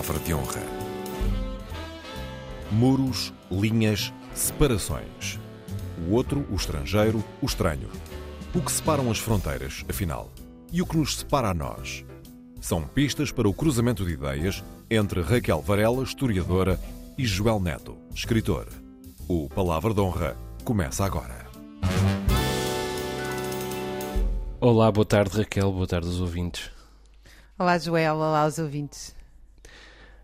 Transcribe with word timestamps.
palavra 0.00 0.18
de 0.20 0.32
honra. 0.32 0.62
Muros, 2.70 3.34
linhas, 3.50 4.14
separações. 4.34 5.38
O 5.98 6.14
outro, 6.14 6.46
o 6.50 6.54
estrangeiro, 6.54 7.22
o 7.42 7.44
estranho. 7.44 7.90
O 8.54 8.62
que 8.62 8.72
separam 8.72 9.10
as 9.10 9.18
fronteiras, 9.18 9.84
afinal? 9.90 10.30
E 10.72 10.80
o 10.80 10.86
que 10.86 10.96
nos 10.96 11.18
separa 11.18 11.50
a 11.50 11.54
nós? 11.54 12.02
São 12.62 12.82
pistas 12.82 13.30
para 13.30 13.46
o 13.46 13.52
cruzamento 13.52 14.02
de 14.02 14.12
ideias 14.12 14.64
entre 14.90 15.20
Raquel 15.20 15.60
Varela, 15.60 16.02
historiadora, 16.02 16.80
e 17.18 17.26
Joel 17.26 17.60
Neto, 17.60 17.98
escritor. 18.14 18.68
O 19.28 19.50
Palavra 19.50 19.92
de 19.92 20.00
Honra 20.00 20.34
começa 20.64 21.04
agora. 21.04 21.46
Olá, 24.58 24.90
boa 24.90 25.04
tarde 25.04 25.36
Raquel, 25.36 25.70
boa 25.70 25.86
tarde 25.86 26.06
aos 26.06 26.20
ouvintes. 26.20 26.70
Olá, 27.58 27.76
Joel, 27.76 28.16
olá 28.16 28.44
aos 28.44 28.58
ouvintes. 28.58 29.19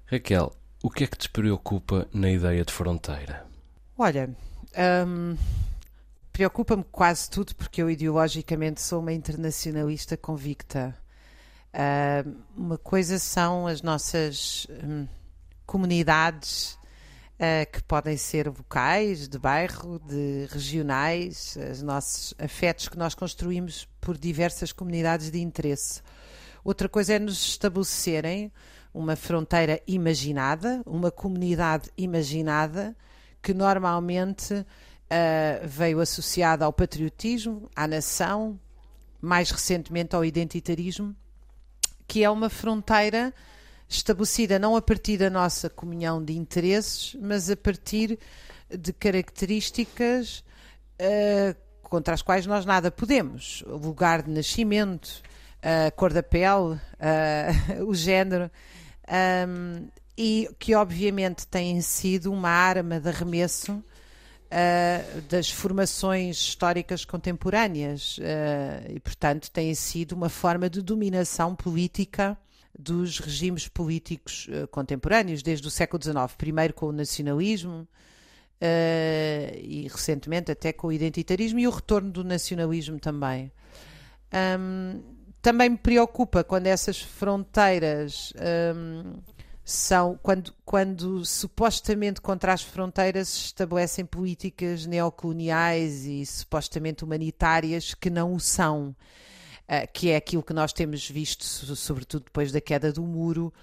Raquel, 0.09 0.53
o 0.81 0.89
que 0.89 1.03
é 1.03 1.07
que 1.09 1.19
te 1.19 1.29
preocupa 1.29 2.07
na 2.13 2.31
ideia 2.31 2.65
de 2.65 2.73
fronteira? 2.73 3.45
Olha, 3.99 4.31
hum, 5.05 5.37
preocupa-me 6.33 6.85
quase 6.93 7.29
tudo 7.29 7.57
porque 7.57 7.83
eu 7.83 7.91
ideologicamente 7.91 8.81
sou 8.81 9.01
uma 9.01 9.13
internacionalista 9.13 10.17
convicta. 10.17 10.97
Hum, 11.75 12.37
uma 12.57 12.79
coisa 12.79 13.19
são 13.19 13.67
as 13.67 13.83
nossas 13.83 14.69
hum, 14.85 15.09
comunidades 15.67 16.79
uh, 17.35 17.69
que 17.73 17.83
podem 17.83 18.17
ser 18.17 18.49
vocais, 18.49 19.27
de 19.27 19.41
bairro, 19.41 19.99
de 19.99 20.47
regionais, 20.53 21.59
os 21.73 21.83
nossos 21.83 22.33
afetos 22.39 22.89
que 22.89 22.97
nós 22.97 23.13
construímos 23.13 23.89
por 24.01 24.17
diversas 24.17 24.71
comunidades 24.71 25.33
de 25.33 25.41
interesse. 25.41 26.01
Outra 26.63 26.89
coisa 26.89 27.15
é 27.15 27.19
nos 27.19 27.45
estabelecerem 27.45 28.53
uma 28.97 29.15
fronteira 29.15 29.81
imaginada, 29.87 30.81
uma 30.87 31.11
comunidade 31.11 31.91
imaginada, 31.99 32.97
que 33.43 33.53
normalmente 33.53 34.55
uh, 34.55 34.67
veio 35.67 36.01
associada 36.01 36.65
ao 36.65 36.73
patriotismo, 36.73 37.69
à 37.77 37.87
nação, 37.87 38.59
mais 39.21 39.51
recentemente 39.51 40.17
ao 40.17 40.25
identitarismo, 40.25 41.15
que 42.09 42.25
é 42.25 42.31
uma 42.31 42.49
fronteira 42.49 43.35
estabelecida 43.87 44.59
não 44.59 44.75
a 44.75 44.81
partir 44.81 45.19
da 45.19 45.29
nossa 45.29 45.69
comunhão 45.69 46.25
de 46.25 46.35
interesses, 46.35 47.15
mas 47.21 47.51
a 47.51 47.57
partir 47.57 48.19
de 48.71 48.95
características 48.95 50.43
uh, 51.01 51.55
contra 51.83 52.15
as 52.15 52.23
quais 52.23 52.47
nós 52.47 52.65
nada 52.65 52.91
podemos. 52.91 53.63
O 53.67 53.77
lugar 53.77 54.23
de 54.23 54.31
nascimento, 54.31 55.23
a 55.63 55.91
cor 55.91 56.15
da 56.15 56.23
pele, 56.23 56.75
uh, 56.75 57.85
o 57.87 57.95
género, 57.95 58.51
um, 59.09 59.89
e 60.17 60.49
que 60.59 60.75
obviamente 60.75 61.47
têm 61.47 61.81
sido 61.81 62.33
uma 62.33 62.49
arma 62.49 62.99
de 62.99 63.09
arremesso 63.09 63.73
uh, 63.75 65.21
das 65.29 65.51
formações 65.51 66.37
históricas 66.39 67.05
contemporâneas 67.05 68.19
uh, 68.19 68.93
e, 68.93 69.01
portanto, 69.01 69.51
têm 69.51 69.75
sido 69.75 70.13
uma 70.13 70.29
forma 70.29 70.71
de 70.71 70.81
dominação 70.81 71.55
política 71.55 72.37
dos 72.79 73.19
regimes 73.19 73.69
políticos 73.69 74.49
uh, 74.49 74.67
contemporâneos, 74.69 75.43
desde 75.43 75.67
o 75.67 75.71
século 75.71 76.03
XIX, 76.03 76.35
primeiro 76.37 76.75
com 76.75 76.87
o 76.87 76.93
nacionalismo 76.93 77.87
e 79.63 79.87
recentemente 79.93 80.51
até 80.51 80.73
com 80.73 80.87
o 80.87 80.93
identitarismo 80.93 81.59
e 81.59 81.69
o 81.69 81.71
retorno 81.71 82.11
do 82.11 82.25
nacionalismo 82.25 82.99
também. 82.99 83.53
Um, 84.59 85.16
também 85.47 85.71
me 85.71 85.77
preocupa 85.77 86.43
quando 86.43 86.67
essas 86.67 87.01
fronteiras 87.01 88.33
um, 88.75 89.13
são 89.65 90.19
quando, 90.21 90.53
quando 90.65 91.25
supostamente 91.25 92.21
contra 92.21 92.53
as 92.53 92.63
fronteiras 92.63 93.29
se 93.29 93.45
estabelecem 93.45 94.05
políticas 94.05 94.87
neocoloniais 94.87 96.05
e 96.05 96.27
supostamente 96.27 97.05
humanitárias 97.05 97.95
que 97.95 98.11
não 98.11 98.35
o 98.35 98.41
são, 98.41 98.89
uh, 98.89 99.93
que 99.93 100.11
é 100.11 100.17
aquilo 100.17 100.43
que 100.43 100.53
nós 100.53 100.73
temos 100.73 101.09
visto, 101.09 101.45
sobretudo 101.45 102.25
depois 102.25 102.51
da 102.51 102.61
queda 102.61 102.93
do 102.93 103.03
muro, 103.03 103.55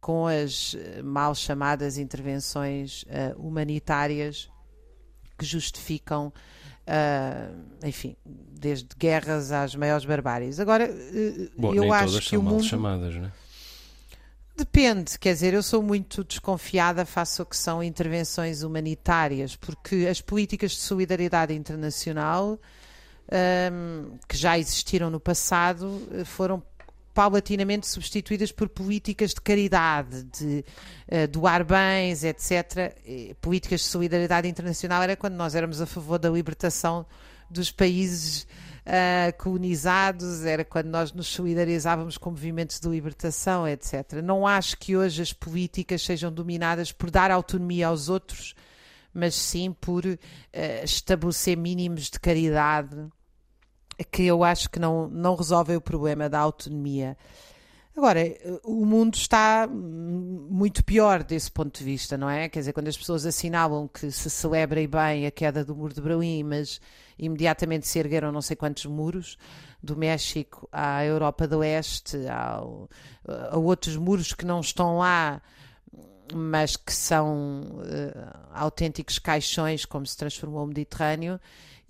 com 0.00 0.28
as 0.28 0.76
eh, 0.78 1.02
mal 1.02 1.34
chamadas 1.34 1.98
intervenções 1.98 3.02
uh, 3.02 3.36
humanitárias 3.36 4.48
que 5.38 5.44
justificam 5.44 6.32
Uh, 6.82 7.86
enfim, 7.86 8.16
desde 8.26 8.88
guerras 8.98 9.52
às 9.52 9.72
maiores 9.76 10.04
barbáries. 10.04 10.58
Agora, 10.58 10.90
uh, 10.90 11.50
Bom, 11.56 11.72
eu 11.74 11.82
nem 11.82 11.92
acho 11.92 12.06
todas 12.06 12.24
que 12.24 12.30
são 12.30 12.40
o 12.40 12.42
mal 12.42 12.54
mundo. 12.54 12.64
chamadas, 12.64 13.14
né? 13.14 13.30
Depende, 14.56 15.18
quer 15.18 15.32
dizer, 15.32 15.54
eu 15.54 15.62
sou 15.62 15.80
muito 15.80 16.24
desconfiada 16.24 17.06
face 17.06 17.40
ao 17.40 17.46
que 17.46 17.56
são 17.56 17.82
intervenções 17.82 18.62
humanitárias, 18.62 19.54
porque 19.54 20.08
as 20.10 20.20
políticas 20.20 20.72
de 20.72 20.78
solidariedade 20.78 21.54
internacional 21.54 22.58
um, 23.72 24.18
que 24.28 24.36
já 24.36 24.58
existiram 24.58 25.08
no 25.08 25.18
passado 25.18 26.02
foram 26.26 26.62
paulatinamente 27.14 27.86
substituídas 27.86 28.50
por 28.50 28.68
políticas 28.68 29.30
de 29.30 29.40
caridade, 29.40 30.24
de 30.24 30.64
uh, 31.08 31.28
doar 31.28 31.64
bens, 31.64 32.24
etc. 32.24 32.96
E 33.04 33.34
políticas 33.40 33.80
de 33.80 33.86
solidariedade 33.86 34.48
internacional 34.48 35.02
era 35.02 35.16
quando 35.16 35.34
nós 35.34 35.54
éramos 35.54 35.80
a 35.80 35.86
favor 35.86 36.18
da 36.18 36.30
libertação 36.30 37.06
dos 37.50 37.70
países 37.70 38.46
uh, 38.86 39.36
colonizados, 39.36 40.44
era 40.44 40.64
quando 40.64 40.86
nós 40.86 41.12
nos 41.12 41.28
solidarizávamos 41.28 42.16
com 42.16 42.30
movimentos 42.30 42.80
de 42.80 42.88
libertação, 42.88 43.68
etc. 43.68 44.22
Não 44.24 44.46
acho 44.46 44.78
que 44.78 44.96
hoje 44.96 45.22
as 45.22 45.32
políticas 45.32 46.02
sejam 46.02 46.32
dominadas 46.32 46.92
por 46.92 47.10
dar 47.10 47.30
autonomia 47.30 47.88
aos 47.88 48.08
outros, 48.08 48.54
mas 49.12 49.34
sim 49.34 49.72
por 49.72 50.04
uh, 50.06 50.18
estabelecer 50.82 51.56
mínimos 51.56 52.10
de 52.10 52.18
caridade 52.18 53.10
que 54.04 54.24
eu 54.24 54.42
acho 54.44 54.70
que 54.70 54.78
não, 54.78 55.08
não 55.08 55.34
resolvem 55.34 55.76
o 55.76 55.80
problema 55.80 56.28
da 56.28 56.38
autonomia. 56.38 57.16
Agora, 57.94 58.20
o 58.64 58.86
mundo 58.86 59.14
está 59.14 59.68
muito 59.68 60.82
pior 60.82 61.22
desse 61.22 61.50
ponto 61.50 61.78
de 61.78 61.84
vista, 61.84 62.16
não 62.16 62.28
é? 62.28 62.48
Quer 62.48 62.60
dizer, 62.60 62.72
quando 62.72 62.88
as 62.88 62.96
pessoas 62.96 63.26
assinalam 63.26 63.86
que 63.86 64.10
se 64.10 64.30
celebra 64.30 64.80
bem 64.88 65.26
a 65.26 65.30
queda 65.30 65.62
do 65.62 65.76
muro 65.76 65.92
de 65.92 66.00
Berlim, 66.00 66.42
mas 66.42 66.80
imediatamente 67.18 67.86
se 67.86 67.98
ergueram 67.98 68.32
não 68.32 68.40
sei 68.40 68.56
quantos 68.56 68.86
muros, 68.86 69.36
do 69.82 69.94
México 69.94 70.66
à 70.72 71.04
Europa 71.04 71.46
do 71.46 71.58
Oeste, 71.58 72.16
ao, 72.28 72.88
a 73.28 73.58
outros 73.58 73.96
muros 73.96 74.32
que 74.32 74.46
não 74.46 74.60
estão 74.60 74.96
lá, 74.96 75.42
mas 76.32 76.76
que 76.76 76.94
são 76.94 77.62
uh, 77.74 78.48
autênticos 78.54 79.18
caixões, 79.18 79.84
como 79.84 80.06
se 80.06 80.16
transformou 80.16 80.64
o 80.64 80.66
Mediterrâneo, 80.66 81.38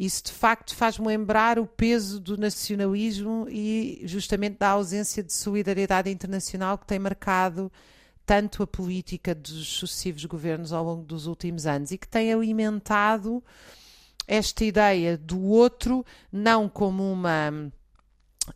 isso 0.05 0.25
de 0.25 0.33
facto 0.33 0.75
faz-me 0.75 1.07
lembrar 1.07 1.61
o 1.61 1.67
peso 1.67 2.19
do 2.19 2.37
nacionalismo 2.37 3.47
e 3.49 4.03
justamente 4.05 4.59
da 4.59 4.71
ausência 4.71 5.23
de 5.23 5.33
solidariedade 5.33 6.11
internacional 6.11 6.77
que 6.77 6.87
tem 6.87 6.99
marcado 6.99 7.71
tanto 8.27 8.65
a 8.65 8.67
política 8.67 9.33
dos 9.33 9.69
sucessivos 9.69 10.25
governos 10.25 10.73
ao 10.73 10.85
longo 10.85 11.05
dos 11.05 11.29
últimos 11.29 11.67
anos 11.67 11.93
e 11.93 11.99
que 11.99 12.09
tem 12.09 12.33
alimentado 12.33 13.43
esta 14.27 14.65
ideia 14.65 15.17
do 15.17 15.41
outro 15.41 16.05
não 16.33 16.69
como 16.69 17.11
uma. 17.11 17.71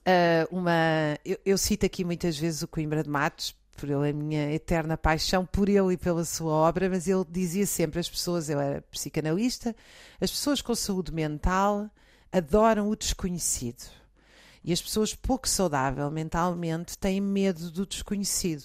Uh, 0.01 0.57
uma 0.57 1.17
eu, 1.25 1.39
eu, 1.47 1.57
cito 1.57 1.87
aqui 1.87 2.05
muitas 2.05 2.37
vezes 2.37 2.63
o 2.63 2.67
Coimbra 2.67 3.05
de 3.05 3.09
Matos, 3.09 3.55
por 3.77 3.89
ele 3.89 4.11
a 4.11 4.13
minha 4.13 4.53
eterna 4.53 4.97
paixão 4.97 5.45
por 5.45 5.69
ele 5.69 5.93
e 5.93 5.97
pela 5.97 6.25
sua 6.25 6.53
obra, 6.53 6.89
mas 6.89 7.07
ele 7.07 7.25
dizia 7.29 7.67
sempre 7.67 8.01
as 8.01 8.09
pessoas, 8.09 8.49
eu 8.49 8.59
era 8.59 8.83
psicanalista, 8.91 9.77
as 10.21 10.31
pessoas 10.31 10.63
com 10.63 10.75
saúde 10.75 11.13
mental 11.13 11.91
adoram 12.33 12.89
o 12.89 12.97
desconhecido. 12.97 13.85
E 14.65 14.73
as 14.73 14.83
pessoas 14.83 15.15
pouco 15.15 15.49
saudável 15.49 16.11
mentalmente 16.11 16.99
têm 16.99 17.21
medo 17.21 17.71
do 17.71 17.87
desconhecido. 17.87 18.65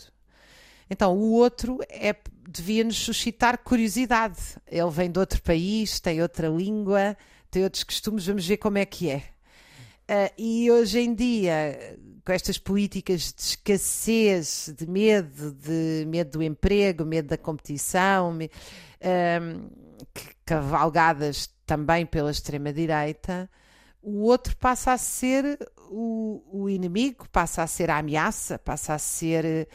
Então, 0.89 1.15
o 1.15 1.31
outro 1.33 1.79
é, 1.87 2.15
devia 2.49 2.83
nos 2.83 2.97
suscitar 2.97 3.59
curiosidade. 3.59 4.39
Ele 4.67 4.89
vem 4.89 5.11
de 5.11 5.19
outro 5.19 5.41
país, 5.41 5.99
tem 5.99 6.21
outra 6.21 6.49
língua, 6.49 7.15
tem 7.49 7.63
outros 7.63 7.83
costumes, 7.83 8.25
vamos 8.25 8.45
ver 8.45 8.57
como 8.57 8.77
é 8.77 8.85
que 8.85 9.09
é. 9.09 9.23
Uh, 10.09 10.33
e 10.37 10.71
hoje 10.71 10.99
em 10.99 11.13
dia, 11.13 11.97
com 12.25 12.31
estas 12.31 12.57
políticas 12.57 13.33
de 13.33 13.41
escassez, 13.41 14.73
de 14.77 14.87
medo, 14.87 15.51
de 15.51 16.05
medo 16.07 16.31
do 16.31 16.43
emprego, 16.43 17.05
medo 17.05 17.29
da 17.29 17.37
competição, 17.37 18.31
um, 18.31 19.69
cavalgadas 20.45 21.49
também 21.65 22.05
pela 22.05 22.31
extrema-direita, 22.31 23.49
o 24.01 24.21
outro 24.23 24.55
passa 24.57 24.93
a 24.93 24.97
ser 24.97 25.59
o, 25.89 26.41
o, 26.51 26.69
inimigo, 26.69 27.27
passa 27.29 27.61
a 27.61 27.67
ser 27.67 27.89
a 27.89 27.97
ameaça, 27.97 28.57
passa 28.57 28.93
a 28.93 28.97
ser 28.97 29.67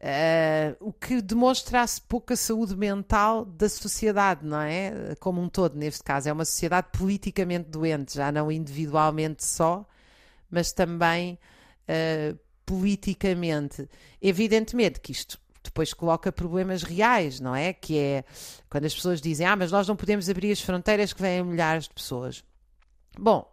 uh, 0.00 0.76
o 0.80 0.92
que 0.92 1.20
demonstra 1.22 1.84
pouca 2.08 2.34
saúde 2.34 2.74
mental 2.76 3.44
da 3.44 3.68
sociedade, 3.68 4.44
não 4.44 4.60
é? 4.60 5.14
Como 5.20 5.40
um 5.40 5.48
todo, 5.48 5.76
neste 5.76 6.02
caso. 6.02 6.28
É 6.28 6.32
uma 6.32 6.44
sociedade 6.44 6.88
politicamente 6.92 7.68
doente, 7.68 8.16
já 8.16 8.32
não 8.32 8.50
individualmente 8.50 9.44
só, 9.44 9.86
mas 10.50 10.72
também 10.72 11.38
uh, 11.88 12.38
politicamente. 12.64 13.88
Evidentemente 14.20 15.00
que 15.00 15.12
isto 15.12 15.38
depois 15.62 15.92
coloca 15.92 16.32
problemas 16.32 16.82
reais, 16.82 17.40
não 17.40 17.54
é? 17.54 17.72
Que 17.72 17.98
é 17.98 18.24
quando 18.68 18.84
as 18.84 18.94
pessoas 18.94 19.20
dizem, 19.20 19.46
ah, 19.46 19.56
mas 19.56 19.70
nós 19.70 19.86
não 19.86 19.96
podemos 19.96 20.28
abrir 20.28 20.50
as 20.50 20.60
fronteiras 20.60 21.12
que 21.12 21.22
vêm 21.22 21.42
milhares 21.42 21.84
de 21.84 21.94
pessoas. 21.94 22.44
Bom, 23.18 23.52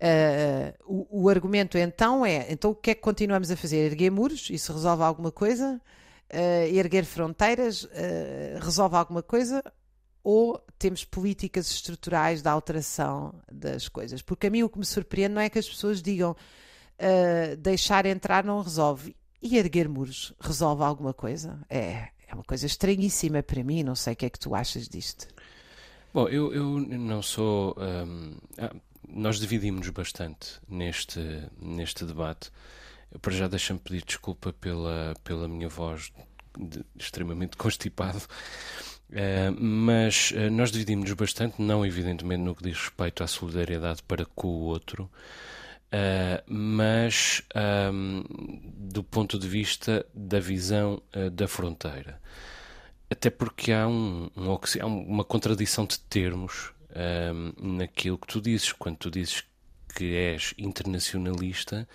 uh, 0.00 0.74
o, 0.84 1.24
o, 1.24 1.28
argumento 1.28 1.76
então 1.78 2.24
é, 2.24 2.46
então 2.50 2.70
o 2.70 2.74
que 2.74 2.90
é 2.90 2.94
que 2.94 3.00
continuamos 3.00 3.50
a 3.50 3.56
fazer? 3.56 3.78
Erguer 3.90 4.10
muros? 4.10 4.50
Isso 4.50 4.72
resolve 4.72 5.02
alguma 5.02 5.32
coisa? 5.32 5.80
Uh, 6.32 6.74
erguer 6.74 7.04
fronteiras? 7.04 7.84
Uh, 7.84 8.58
resolve 8.60 8.96
alguma 8.96 9.22
coisa? 9.22 9.62
Ou 10.24 10.64
temos 10.78 11.04
políticas 11.04 11.68
estruturais 11.70 12.42
de 12.42 12.48
alteração 12.48 13.34
das 13.50 13.88
coisas? 13.88 14.22
Porque 14.22 14.46
a 14.46 14.50
mim 14.50 14.62
o 14.62 14.68
que 14.68 14.78
me 14.78 14.84
surpreende 14.84 15.34
não 15.34 15.42
é 15.42 15.50
que 15.50 15.58
as 15.58 15.68
pessoas 15.68 16.00
digam 16.00 16.36
deixar 17.58 18.06
entrar 18.06 18.44
não 18.44 18.62
resolve 18.62 19.16
e 19.40 19.56
erguer 19.56 19.88
muros 19.88 20.32
resolve 20.40 20.82
alguma 20.82 21.12
coisa? 21.12 21.58
É, 21.68 22.08
é 22.28 22.34
uma 22.34 22.44
coisa 22.44 22.64
estranhíssima 22.66 23.42
para 23.42 23.62
mim, 23.62 23.82
não 23.82 23.94
sei 23.94 24.14
o 24.14 24.16
que 24.16 24.26
é 24.26 24.30
que 24.30 24.38
tu 24.38 24.54
achas 24.54 24.88
disto. 24.88 25.26
Bom, 26.14 26.28
eu, 26.28 26.52
eu 26.52 26.64
não 26.78 27.22
sou. 27.22 27.74
Um, 27.78 28.36
ah, 28.58 28.74
nós 29.08 29.38
dividimos 29.38 29.88
bastante 29.90 30.60
neste, 30.68 31.20
neste 31.60 32.04
debate. 32.04 32.50
Para 33.20 33.32
já 33.32 33.48
deixa-me 33.48 33.78
pedir 33.78 34.04
desculpa 34.04 34.52
pela, 34.52 35.14
pela 35.24 35.48
minha 35.48 35.68
voz 35.68 36.12
de, 36.58 36.84
extremamente 36.98 37.56
constipado. 37.58 38.22
Uh, 39.10 39.52
mas 39.58 40.32
uh, 40.32 40.50
nós 40.50 40.70
dividimos 40.70 41.12
bastante, 41.12 41.60
não 41.60 41.84
evidentemente 41.84 42.42
no 42.42 42.54
que 42.54 42.62
diz 42.62 42.78
respeito 42.78 43.22
à 43.22 43.26
solidariedade 43.26 44.02
para 44.02 44.24
com 44.24 44.48
o 44.48 44.60
outro, 44.62 45.10
Uh, 45.92 46.42
mas 46.46 47.42
um, 47.92 48.24
do 48.78 49.04
ponto 49.04 49.38
de 49.38 49.46
vista 49.46 50.06
da 50.14 50.40
visão 50.40 51.02
uh, 51.14 51.28
da 51.28 51.46
fronteira. 51.46 52.18
Até 53.10 53.28
porque 53.28 53.72
há, 53.72 53.86
um, 53.86 54.30
um, 54.34 54.58
há 54.80 54.86
uma 54.86 55.22
contradição 55.22 55.84
de 55.84 55.98
termos 55.98 56.72
um, 56.96 57.76
naquilo 57.76 58.16
que 58.16 58.26
tu 58.26 58.40
dizes. 58.40 58.72
Quando 58.72 58.96
tu 58.96 59.10
dizes 59.10 59.44
que 59.94 60.14
és 60.14 60.54
internacionalista, 60.56 61.86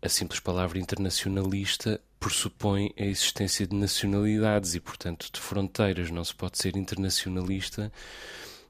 a 0.00 0.08
simples 0.08 0.40
palavra 0.40 0.78
internacionalista 0.78 2.00
pressupõe 2.18 2.94
a 2.98 3.04
existência 3.04 3.66
de 3.66 3.76
nacionalidades 3.76 4.74
e, 4.74 4.80
portanto, 4.80 5.28
de 5.30 5.38
fronteiras. 5.38 6.10
Não 6.10 6.24
se 6.24 6.34
pode 6.34 6.56
ser 6.56 6.74
internacionalista 6.74 7.92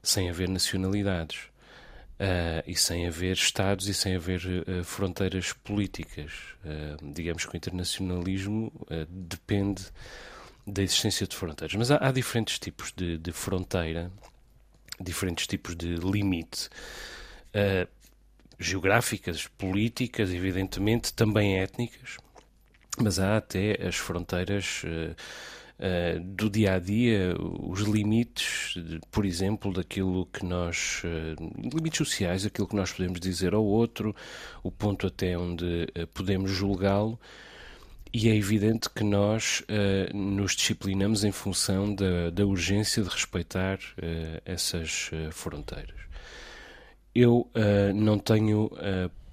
sem 0.03 0.29
haver 0.29 0.49
nacionalidades. 0.49 1.54
Uh, 2.17 2.63
e 2.65 2.73
sem 2.77 3.05
haver 3.05 3.33
Estados 3.33 3.89
e 3.89 3.93
sem 3.93 4.15
haver 4.15 4.39
uh, 4.39 4.83
fronteiras 4.85 5.51
políticas. 5.51 6.31
Uh, 6.63 7.11
digamos 7.11 7.45
que 7.45 7.53
o 7.53 7.57
internacionalismo 7.57 8.71
depende 9.09 9.83
da 10.65 10.81
existência 10.81 11.27
de 11.27 11.35
fronteiras. 11.35 11.75
Mas 11.75 11.91
há, 11.91 11.97
há 12.07 12.13
diferentes 12.13 12.57
tipos 12.57 12.93
de, 12.95 13.17
de, 13.17 13.33
fronteira, 13.33 14.09
diferentes 14.99 15.45
tipos 15.45 15.75
de 15.75 15.95
limite. 15.95 16.69
geográficas, 18.57 19.47
políticas, 19.47 20.31
evidentemente, 20.31 21.13
também 21.13 21.59
étnicas, 21.59 22.17
mas 22.97 23.19
há 23.19 23.35
até 23.35 23.85
as 23.85 23.97
fronteiras 23.97 24.83
uh, 25.79 26.19
do 26.19 26.49
dia 26.49 26.73
a 26.73 26.79
dia, 26.79 27.35
os 27.39 27.81
limites, 27.81 28.75
por 29.11 29.25
exemplo, 29.25 29.73
daquilo 29.73 30.25
que 30.27 30.45
nós. 30.45 31.01
Uh, 31.03 31.69
limites 31.73 31.97
sociais, 31.97 32.45
aquilo 32.45 32.67
que 32.67 32.75
nós 32.75 32.91
podemos 32.91 33.19
dizer 33.19 33.53
ao 33.53 33.63
outro, 33.63 34.15
o 34.63 34.71
ponto 34.71 35.07
até 35.07 35.37
onde 35.37 35.87
uh, 35.97 36.07
podemos 36.13 36.51
julgá-lo. 36.51 37.19
E 38.13 38.29
é 38.29 38.35
evidente 38.35 38.89
que 38.89 39.03
nós 39.03 39.61
nos 40.13 40.55
disciplinamos 40.55 41.25
em 41.25 41.33
função 41.33 41.93
da, 41.93 42.29
da 42.29 42.45
urgência 42.45 43.03
de 43.03 43.09
respeitar 43.09 43.77
essas 44.45 45.11
fronteiras. 45.31 45.99
Eu 47.13 47.51
não 47.93 48.17
tenho 48.17 48.71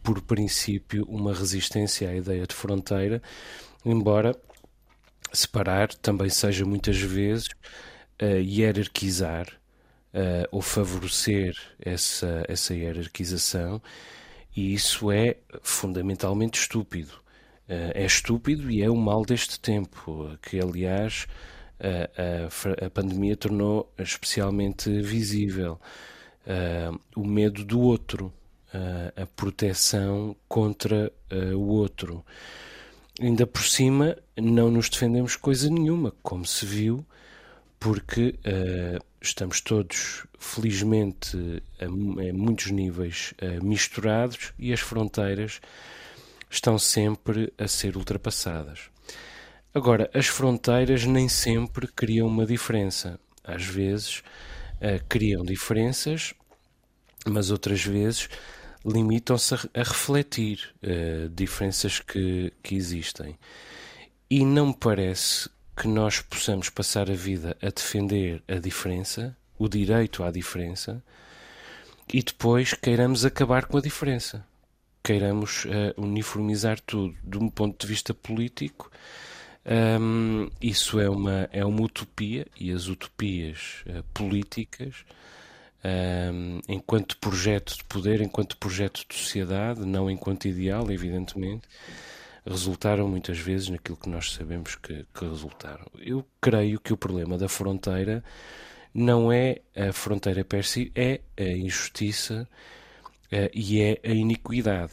por 0.02 0.20
princípio, 0.22 1.06
uma 1.08 1.32
resistência 1.32 2.10
à 2.10 2.14
ideia 2.16 2.44
de 2.44 2.54
fronteira, 2.54 3.22
embora 3.84 4.34
separar 5.32 5.92
também 5.94 6.28
seja 6.28 6.64
muitas 6.64 6.98
vezes 6.98 7.48
uh, 8.20 8.40
hierarquizar 8.40 9.46
uh, 9.48 10.46
ou 10.50 10.60
favorecer 10.60 11.54
essa, 11.80 12.44
essa 12.48 12.74
hierarquização, 12.74 13.80
e 14.54 14.74
isso 14.74 15.10
é 15.10 15.36
fundamentalmente 15.62 16.60
estúpido. 16.60 17.12
Uh, 17.68 17.90
é 17.94 18.04
estúpido 18.04 18.70
e 18.70 18.82
é 18.82 18.90
o 18.90 18.96
mal 18.96 19.24
deste 19.24 19.58
tempo, 19.58 20.36
que 20.42 20.60
aliás 20.60 21.26
a, 21.80 22.84
a, 22.84 22.86
a 22.86 22.90
pandemia 22.90 23.36
tornou 23.36 23.92
especialmente 23.98 25.00
visível. 25.00 25.80
o 27.16 27.24
medo 27.24 27.64
do 27.64 27.80
outro, 27.80 28.32
a 29.16 29.26
proteção 29.34 30.36
contra 30.46 31.12
o 31.56 31.66
outro. 31.66 32.24
Ainda 33.20 33.46
por 33.46 33.62
cima, 33.62 34.16
não 34.36 34.70
nos 34.70 34.88
defendemos 34.88 35.36
coisa 35.36 35.68
nenhuma, 35.68 36.12
como 36.22 36.46
se 36.46 36.64
viu, 36.64 37.04
porque 37.78 38.38
uh, 38.38 39.04
estamos 39.20 39.60
todos, 39.60 40.24
felizmente, 40.38 41.62
a, 41.78 41.84
a 41.84 41.88
muitos 42.32 42.70
níveis 42.70 43.34
uh, 43.42 43.62
misturados 43.64 44.52
e 44.58 44.72
as 44.72 44.80
fronteiras 44.80 45.60
estão 46.48 46.78
sempre 46.78 47.52
a 47.58 47.68
ser 47.68 47.96
ultrapassadas. 47.96 48.90
Agora, 49.74 50.10
as 50.14 50.26
fronteiras 50.26 51.04
nem 51.04 51.28
sempre 51.28 51.86
criam 51.86 52.28
uma 52.28 52.46
diferença. 52.46 53.18
Às 53.44 53.64
vezes 53.64 54.18
uh, 54.76 55.04
criam 55.08 55.44
diferenças, 55.44 56.34
mas 57.26 57.50
outras 57.50 57.84
vezes 57.84 58.28
limitam-se 58.84 59.54
a, 59.54 59.58
a, 59.74 59.82
refletir 59.82 60.74
uh, 60.82 61.28
diferenças 61.28 62.00
que, 62.00 62.52
que 62.62 62.74
existem. 62.74 63.38
E 64.30 64.44
não 64.44 64.68
me 64.68 64.74
parece 64.74 65.48
que 65.76 65.88
nós 65.88 66.20
possamos 66.20 66.68
passar 66.68 67.10
a 67.10 67.14
vida 67.14 67.56
a 67.62 67.70
defender 67.70 68.42
a 68.48 68.54
diferença, 68.54 69.36
o 69.58 69.68
direito 69.68 70.22
à 70.22 70.30
diferença, 70.30 71.02
e 72.12 72.22
depois 72.22 72.74
queiramos 72.74 73.24
acabar 73.24 73.66
com 73.66 73.78
a 73.78 73.80
diferença. 73.80 74.44
Queiramos 75.02 75.64
uh, 75.64 75.94
uniformizar 75.96 76.80
tudo. 76.80 77.16
De 77.24 77.38
um 77.38 77.48
ponto 77.48 77.80
de 77.80 77.86
vista 77.86 78.12
político, 78.12 78.90
um, 80.00 80.50
isso 80.60 81.00
é 81.00 81.08
uma, 81.08 81.48
é 81.52 81.64
uma 81.64 81.82
utopia, 81.82 82.46
e 82.58 82.70
as 82.70 82.88
utopias 82.88 83.84
uh, 83.86 84.02
políticas 84.12 85.04
um, 85.84 86.60
enquanto 86.68 87.18
projeto 87.18 87.76
de 87.76 87.84
poder, 87.84 88.20
enquanto 88.20 88.56
projeto 88.56 89.04
de 89.08 89.16
sociedade, 89.16 89.84
não 89.84 90.10
enquanto 90.10 90.46
ideal, 90.46 90.90
evidentemente, 90.90 91.66
resultaram 92.46 93.08
muitas 93.08 93.38
vezes 93.38 93.68
naquilo 93.68 93.96
que 93.96 94.08
nós 94.08 94.32
sabemos 94.32 94.76
que, 94.76 95.06
que 95.14 95.24
resultaram. 95.24 95.86
Eu 95.98 96.24
creio 96.40 96.80
que 96.80 96.92
o 96.92 96.96
problema 96.96 97.36
da 97.38 97.48
fronteira 97.48 98.22
não 98.94 99.32
é 99.32 99.60
a 99.76 99.92
fronteira 99.92 100.44
per 100.44 100.64
si, 100.64 100.92
é 100.94 101.20
a 101.38 101.44
injustiça 101.44 102.48
uh, 103.32 103.50
e 103.54 103.80
é 103.80 104.00
a 104.04 104.10
iniquidade. 104.10 104.92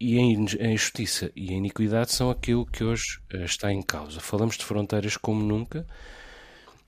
E 0.00 0.18
a 0.18 0.20
injustiça 0.20 1.30
e 1.36 1.50
a 1.50 1.56
iniquidade 1.56 2.10
são 2.10 2.28
aquilo 2.28 2.66
que 2.66 2.82
hoje 2.82 3.20
uh, 3.32 3.44
está 3.44 3.72
em 3.72 3.82
causa. 3.82 4.20
Falamos 4.20 4.56
de 4.56 4.64
fronteiras 4.64 5.16
como 5.16 5.42
nunca. 5.42 5.86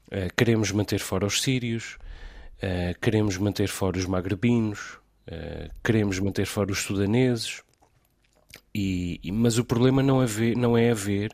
Uh, 0.08 0.32
queremos 0.36 0.72
manter 0.72 0.98
fora 0.98 1.26
os 1.26 1.40
sírios, 1.40 1.98
Uh, 2.62 2.98
queremos 3.00 3.36
manter 3.36 3.68
fora 3.68 3.98
os 3.98 4.06
magrebinos, 4.06 4.98
uh, 5.28 5.70
queremos 5.82 6.18
manter 6.18 6.46
fora 6.46 6.70
os 6.70 6.80
sudaneses, 6.82 7.62
e, 8.74 9.20
e, 9.22 9.32
mas 9.32 9.58
o 9.58 9.64
problema 9.64 10.02
não, 10.02 10.20
haver, 10.20 10.56
não 10.56 10.76
é 10.76 10.90
haver 10.90 11.32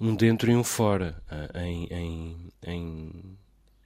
um 0.00 0.14
dentro 0.14 0.50
e 0.50 0.56
um 0.56 0.64
fora 0.64 1.22
uh, 1.30 1.58
em, 1.58 1.86
em, 1.90 2.52
em, 2.66 3.38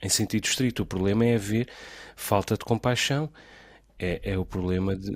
em, 0.02 0.08
sentido 0.08 0.44
estrito. 0.44 0.82
O 0.82 0.86
problema 0.86 1.24
é 1.24 1.34
haver 1.34 1.68
falta 2.14 2.54
de 2.56 2.64
compaixão, 2.64 3.30
é, 3.98 4.20
é 4.22 4.38
o, 4.38 4.44
problema 4.44 4.94
de, 4.94 5.10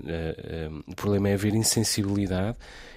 o 0.86 0.94
problema 0.96 1.28
é 1.28 1.34
haver 1.34 1.54
insensibilidade 1.54 2.56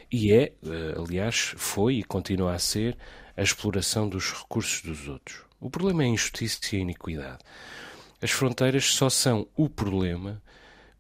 e 0.10 0.32
é, 0.32 0.54
aliás, 0.98 1.54
foi 1.58 1.96
e 1.96 2.04
continua 2.04 2.54
a 2.54 2.60
ser 2.60 2.98
a 3.36 3.42
exploração 3.42 4.08
dos 4.08 4.32
recursos 4.32 4.82
dos 4.82 5.08
outros. 5.08 5.42
O 5.60 5.70
problema 5.70 6.04
é 6.04 6.06
a 6.06 6.10
injustiça 6.10 6.60
e 6.74 6.78
a 6.78 6.82
iniquidade. 6.82 7.40
As 8.24 8.32
fronteiras 8.32 8.86
só 8.86 9.10
são 9.10 9.46
o 9.54 9.68
problema 9.68 10.42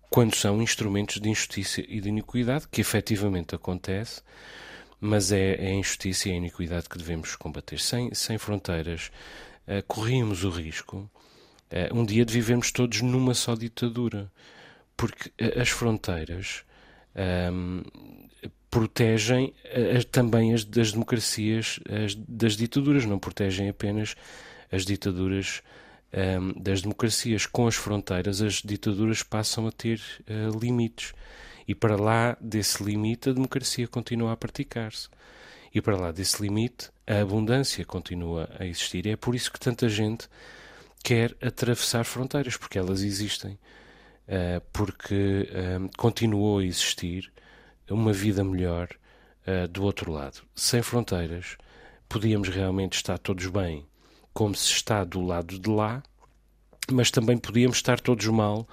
quando 0.10 0.36
são 0.36 0.62
instrumentos 0.62 1.22
de 1.22 1.30
injustiça 1.30 1.82
e 1.88 2.02
de 2.02 2.10
iniquidade, 2.10 2.68
que 2.70 2.82
efetivamente 2.82 3.56
acontece, 3.56 4.22
mas 5.00 5.32
é, 5.32 5.56
é 5.56 5.68
a 5.70 5.74
injustiça 5.74 6.28
e 6.28 6.34
a 6.34 6.36
iniquidade 6.36 6.90
que 6.90 6.98
devemos 6.98 7.38
combater. 7.38 7.80
Sem, 7.80 8.14
sem 8.14 8.38
fronteiras, 8.38 9.10
uh, 9.66 9.82
corríamos 9.88 10.44
o 10.44 10.50
risco 10.50 11.10
uh, 11.72 11.98
um 11.98 12.06
dia 12.06 12.26
de 12.26 12.34
vivermos 12.34 12.74
todos 12.74 13.02
numa 13.02 13.34
só 13.34 13.56
ditadura, 13.56 14.30
porque 14.98 15.30
uh, 15.30 15.62
as 15.62 15.70
fronteiras 15.70 16.66
um, 17.52 17.84
protegem 18.70 19.54
também 20.12 20.54
as 20.54 20.66
das 20.66 20.92
democracias 20.92 21.80
as, 21.90 22.16
das 22.16 22.58
ditaduras, 22.58 23.06
não 23.06 23.18
protegem 23.18 23.70
apenas 23.70 24.16
as 24.70 24.84
ditaduras 24.84 25.62
um, 26.14 26.62
das 26.62 26.82
democracias. 26.82 27.46
Com 27.46 27.68
as 27.68 27.76
fronteiras, 27.76 28.42
as 28.42 28.56
ditaduras 28.56 29.24
passam 29.24 29.68
a 29.68 29.72
ter 29.72 30.02
uh, 30.30 30.58
limites. 30.58 31.14
E 31.68 31.74
para 31.74 31.96
lá 31.96 32.38
desse 32.40 32.84
limite, 32.84 33.30
a 33.30 33.34
democracia 33.34 33.88
continua 33.88 34.34
a 34.34 34.38
praticar-se. 34.38 35.08
E 35.74 35.82
para 35.82 35.98
lá 35.98 36.12
desse 36.12 36.42
limite, 36.42 36.90
a 37.08 37.22
abundância 37.22 37.84
continua 37.86 38.50
a 38.60 38.66
existir. 38.66 39.06
E 39.06 39.12
é 39.12 39.16
por 39.16 39.34
isso 39.34 39.52
que 39.52 39.60
tanta 39.60 39.90
gente 39.90 40.28
quer 41.04 41.36
atravessar 41.42 42.04
fronteiras, 42.04 42.58
porque 42.58 42.78
elas 42.78 43.02
existem. 43.02 43.58
Uh, 44.28 44.62
porque 44.72 45.50
uh, 45.52 45.90
continuou 45.98 46.60
a 46.60 46.66
existir 46.66 47.32
uma 47.90 48.14
vida 48.14 48.44
melhor 48.44 48.88
uh, 49.48 49.68
do 49.68 49.84
outro 49.84 50.12
lado. 50.12 50.42
Sem 50.56 50.82
fronteiras, 50.82 51.58
podíamos 52.08 52.48
realmente 52.50 52.94
estar 52.94 53.18
todos 53.18 53.48
bem, 53.48 53.86
como 54.34 54.56
se 54.56 54.72
está 54.72 55.04
do 55.04 55.22
lado 55.22 55.60
de 55.60 55.70
lá, 55.70 56.02
mas 56.92 57.12
também 57.12 57.38
podíamos 57.38 57.78
estar 57.78 58.00
todos 58.00 58.26
mal, 58.28 58.68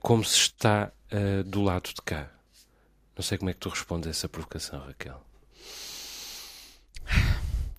como 0.00 0.24
se 0.24 0.36
está 0.36 0.92
do 1.46 1.62
lado 1.62 1.88
de 1.94 2.02
cá. 2.02 2.28
Não 3.16 3.22
sei 3.22 3.38
como 3.38 3.50
é 3.50 3.52
que 3.52 3.60
tu 3.60 3.68
respondes 3.68 4.06
a 4.06 4.10
essa 4.10 4.28
provocação, 4.28 4.80
Raquel. 4.80 5.20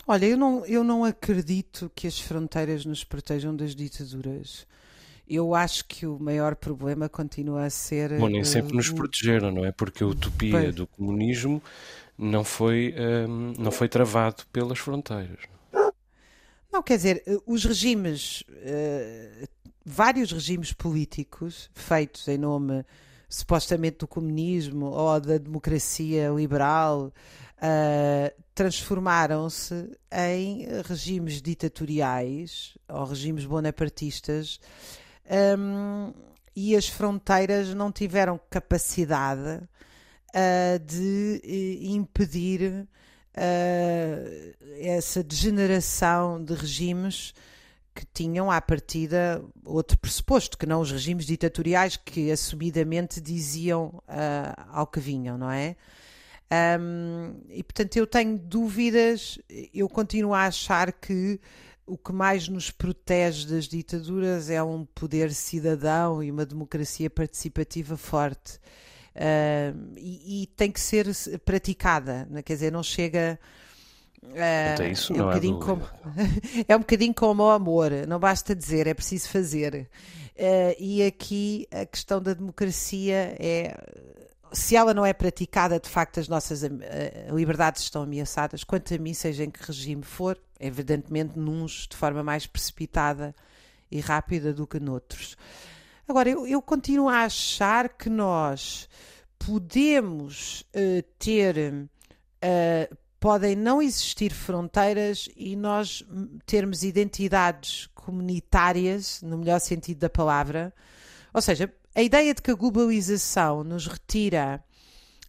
Olha, 0.05 0.25
eu 0.25 0.35
não, 0.35 0.65
eu 0.65 0.83
não 0.83 1.05
acredito 1.05 1.91
que 1.93 2.07
as 2.07 2.19
fronteiras 2.19 2.83
nos 2.83 3.03
protejam 3.03 3.55
das 3.55 3.75
ditaduras. 3.75 4.65
Eu 5.27 5.53
acho 5.53 5.85
que 5.85 6.07
o 6.07 6.17
maior 6.19 6.55
problema 6.55 7.07
continua 7.07 7.65
a 7.65 7.69
ser. 7.69 8.17
Bom, 8.17 8.27
nem 8.27 8.43
sempre 8.43 8.73
uh, 8.73 8.75
nos 8.75 8.89
protegeram, 8.89 9.51
não 9.51 9.63
é? 9.63 9.71
Porque 9.71 10.03
a 10.03 10.07
utopia 10.07 10.51
pois. 10.51 10.75
do 10.75 10.87
comunismo 10.87 11.61
não 12.17 12.43
foi, 12.43 12.95
um, 12.97 13.53
não 13.59 13.71
foi 13.71 13.87
travado 13.87 14.43
pelas 14.51 14.79
fronteiras. 14.79 15.39
Não, 16.71 16.83
quer 16.83 16.97
dizer, 16.97 17.23
eh, 17.25 17.37
os 17.47 17.65
regimes, 17.65 18.41
uh, 18.41 19.47
vários 19.83 20.31
regimes 20.31 20.71
políticos 20.71 21.69
feitos 21.73 22.27
em 22.27 22.37
nome 22.37 22.85
supostamente 23.27 23.97
do 23.99 24.07
comunismo 24.07 24.87
ou 24.87 25.19
da 25.19 25.37
democracia 25.37 26.29
liberal 26.29 27.13
uh, 27.57 28.43
transformaram-se 28.55 29.91
em 30.11 30.67
regimes 30.85 31.41
ditatoriais 31.41 32.77
ou 32.87 33.05
regimes 33.05 33.45
bonapartistas 33.45 34.59
um, 35.57 36.11
e 36.55 36.75
as 36.75 36.87
fronteiras 36.87 37.73
não 37.73 37.91
tiveram 37.91 38.39
capacidade 38.49 39.63
uh, 40.33 40.79
de 40.85 41.41
uh, 43.35 44.49
impedir 44.49 44.59
essa 44.79 45.23
degeneração 45.23 46.43
de 46.43 46.53
regimes 46.53 47.33
que 47.93 48.05
tinham 48.13 48.49
à 48.49 48.61
partida 48.61 49.43
outro 49.65 49.97
pressuposto, 49.97 50.57
que 50.57 50.65
não 50.65 50.79
os 50.79 50.91
regimes 50.91 51.25
ditatoriais 51.25 51.97
que 51.97 52.31
assumidamente 52.31 53.19
diziam 53.19 54.01
ao 54.71 54.87
que 54.87 54.99
vinham, 54.99 55.37
não 55.37 55.51
é? 55.51 55.75
Um, 56.79 57.41
e 57.49 57.61
portanto 57.61 57.97
eu 57.97 58.07
tenho 58.07 58.37
dúvidas, 58.37 59.37
eu 59.73 59.87
continuo 59.87 60.33
a 60.33 60.45
achar 60.45 60.91
que 60.93 61.39
o 61.85 61.97
que 61.97 62.11
mais 62.11 62.47
nos 62.47 62.71
protege 62.71 63.47
das 63.47 63.67
ditaduras 63.67 64.49
é 64.49 64.61
um 64.63 64.85
poder 64.85 65.31
cidadão 65.33 66.23
e 66.23 66.31
uma 66.31 66.45
democracia 66.45 67.09
participativa 67.09 67.97
forte. 67.97 68.59
Uh, 69.15 69.95
e, 69.97 70.43
e, 70.43 70.47
tem 70.47 70.71
que 70.71 70.79
ser 70.79 71.07
praticada, 71.43 72.27
né? 72.29 72.41
quer 72.41 72.53
dizer, 72.53 72.71
não 72.71 72.83
chega. 72.83 73.39
Uh, 74.23 74.83
isso, 74.91 75.13
é, 75.13 75.15
um 75.15 75.25
bocadinho 75.25 75.59
como, 75.59 75.89
é 76.67 76.75
um 76.75 76.79
bocadinho 76.79 77.13
como 77.13 77.43
o 77.43 77.49
amor, 77.49 77.91
não 78.07 78.19
basta 78.19 78.55
dizer, 78.55 78.87
é 78.87 78.93
preciso 78.93 79.29
fazer. 79.29 79.89
Uh, 80.35 80.75
e 80.79 81.03
aqui 81.03 81.67
a 81.71 81.85
questão 81.85 82.21
da 82.21 82.33
democracia 82.33 83.35
é 83.39 83.75
se 84.51 84.75
ela 84.75 84.93
não 84.93 85.05
é 85.05 85.13
praticada, 85.13 85.79
de 85.79 85.89
facto 85.89 86.19
as 86.19 86.27
nossas 86.27 86.63
uh, 86.63 86.67
liberdades 87.33 87.83
estão 87.83 88.03
ameaçadas. 88.03 88.63
Quanto 88.63 88.93
a 88.93 88.97
mim, 88.97 89.13
seja 89.13 89.43
em 89.43 89.49
que 89.49 89.63
regime 89.63 90.03
for, 90.03 90.39
evidentemente 90.59 91.37
nuns 91.37 91.87
de 91.89 91.95
forma 91.95 92.23
mais 92.23 92.47
precipitada 92.47 93.35
e 93.91 93.99
rápida 93.99 94.53
do 94.53 94.65
que 94.65 94.79
noutros. 94.79 95.35
Agora, 96.09 96.27
eu, 96.27 96.47
eu 96.47 96.59
continuo 96.59 97.07
a 97.07 97.25
achar 97.25 97.87
que 97.87 98.09
nós 98.09 98.89
podemos 99.37 100.61
uh, 100.73 101.03
ter. 101.19 101.87
Uh, 102.43 102.97
podem 103.19 103.55
não 103.55 103.79
existir 103.79 104.33
fronteiras 104.33 105.29
e 105.35 105.55
nós 105.55 106.03
termos 106.47 106.83
identidades 106.83 107.87
comunitárias, 107.93 109.21
no 109.21 109.37
melhor 109.37 109.59
sentido 109.59 109.99
da 109.99 110.09
palavra. 110.09 110.73
Ou 111.31 111.43
seja, 111.43 111.71
a 111.93 112.01
ideia 112.01 112.33
de 112.33 112.41
que 112.41 112.49
a 112.49 112.55
globalização 112.55 113.63
nos 113.63 113.85
retira 113.85 114.63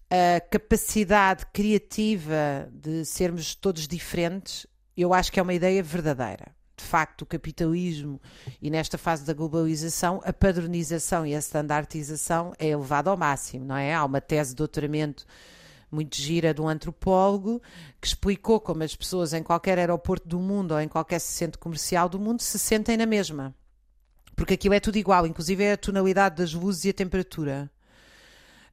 a 0.09 0.41
capacidade 0.41 1.45
criativa 1.53 2.71
de 2.73 3.05
sermos 3.05 3.55
todos 3.55 3.87
diferentes, 3.87 4.67
eu 4.97 5.13
acho 5.13 5.31
que 5.31 5.39
é 5.39 5.43
uma 5.43 5.53
ideia 5.53 5.83
verdadeira. 5.83 6.59
De 6.81 6.87
facto, 6.87 7.23
o 7.23 7.27
capitalismo 7.27 8.21
e 8.61 8.71
nesta 8.71 8.97
fase 8.97 9.25
da 9.25 9.35
globalização, 9.35 10.21
a 10.25 10.33
padronização 10.33 11.27
e 11.27 11.35
a 11.35 11.39
standardização 11.39 12.53
é 12.59 12.69
elevada 12.69 13.11
ao 13.11 13.17
máximo, 13.17 13.67
não 13.67 13.77
é? 13.77 13.95
Há 13.95 14.05
uma 14.05 14.21
tese 14.21 14.51
de 14.51 14.57
doutoramento 14.57 15.27
muito 15.91 16.17
gira 16.17 16.55
de 16.55 16.61
um 16.61 16.69
antropólogo 16.69 17.61
que 18.01 18.07
explicou 18.07 18.61
como 18.61 18.83
as 18.83 18.95
pessoas 18.95 19.33
em 19.33 19.43
qualquer 19.43 19.79
aeroporto 19.79 20.29
do 20.29 20.39
mundo 20.39 20.73
ou 20.73 20.81
em 20.81 20.89
qualquer 20.89 21.19
centro 21.19 21.59
comercial 21.59 22.09
do 22.09 22.19
mundo 22.19 22.41
se 22.41 22.59
sentem 22.59 22.97
na 22.97 23.07
mesma 23.07 23.55
porque 24.41 24.55
aquilo 24.55 24.73
é 24.73 24.81
tudo 24.81 24.97
igual, 24.97 25.27
inclusive 25.27 25.63
é 25.63 25.73
a 25.73 25.77
tonalidade 25.77 26.37
das 26.37 26.55
luzes 26.55 26.87
e 26.87 26.89
a 26.89 26.95
temperatura. 26.95 27.71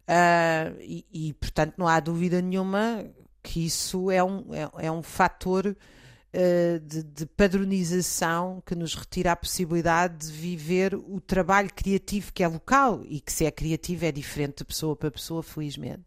Uh, 0.07 0.79
e, 0.79 1.05
e, 1.11 1.33
portanto, 1.33 1.73
não 1.75 1.85
há 1.85 1.99
dúvida 1.99 2.41
nenhuma 2.41 3.05
que 3.43 3.65
isso 3.65 4.09
é 4.09 4.23
um, 4.23 4.45
é, 4.53 4.85
é 4.85 4.91
um 4.91 5.03
fator 5.03 5.75
uh, 6.37 6.79
de, 6.79 7.03
de, 7.03 7.25
padronização 7.25 8.61
que 8.65 8.75
nos 8.75 8.93
retira 8.93 9.31
a 9.31 9.35
possibilidade 9.35 10.27
de 10.27 10.31
viver 10.31 10.93
o 10.93 11.19
trabalho 11.19 11.69
criativo 11.73 12.31
que 12.31 12.43
é 12.43 12.47
local 12.47 13.03
e 13.07 13.19
que, 13.19 13.31
se 13.31 13.45
é 13.45 13.51
criativo, 13.51 14.05
é 14.05 14.11
diferente 14.11 14.59
de 14.59 14.65
pessoa 14.65 14.95
para 14.95 15.09
pessoa, 15.09 15.41
felizmente. 15.41 16.05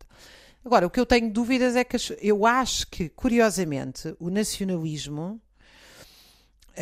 Agora, 0.64 0.86
o 0.86 0.90
que 0.90 1.00
eu 1.00 1.06
tenho 1.06 1.32
dúvidas 1.32 1.74
é 1.74 1.82
que 1.82 1.96
eu 2.20 2.46
acho 2.46 2.86
que, 2.86 3.08
curiosamente, 3.08 4.14
o 4.20 4.30
nacionalismo 4.30 5.40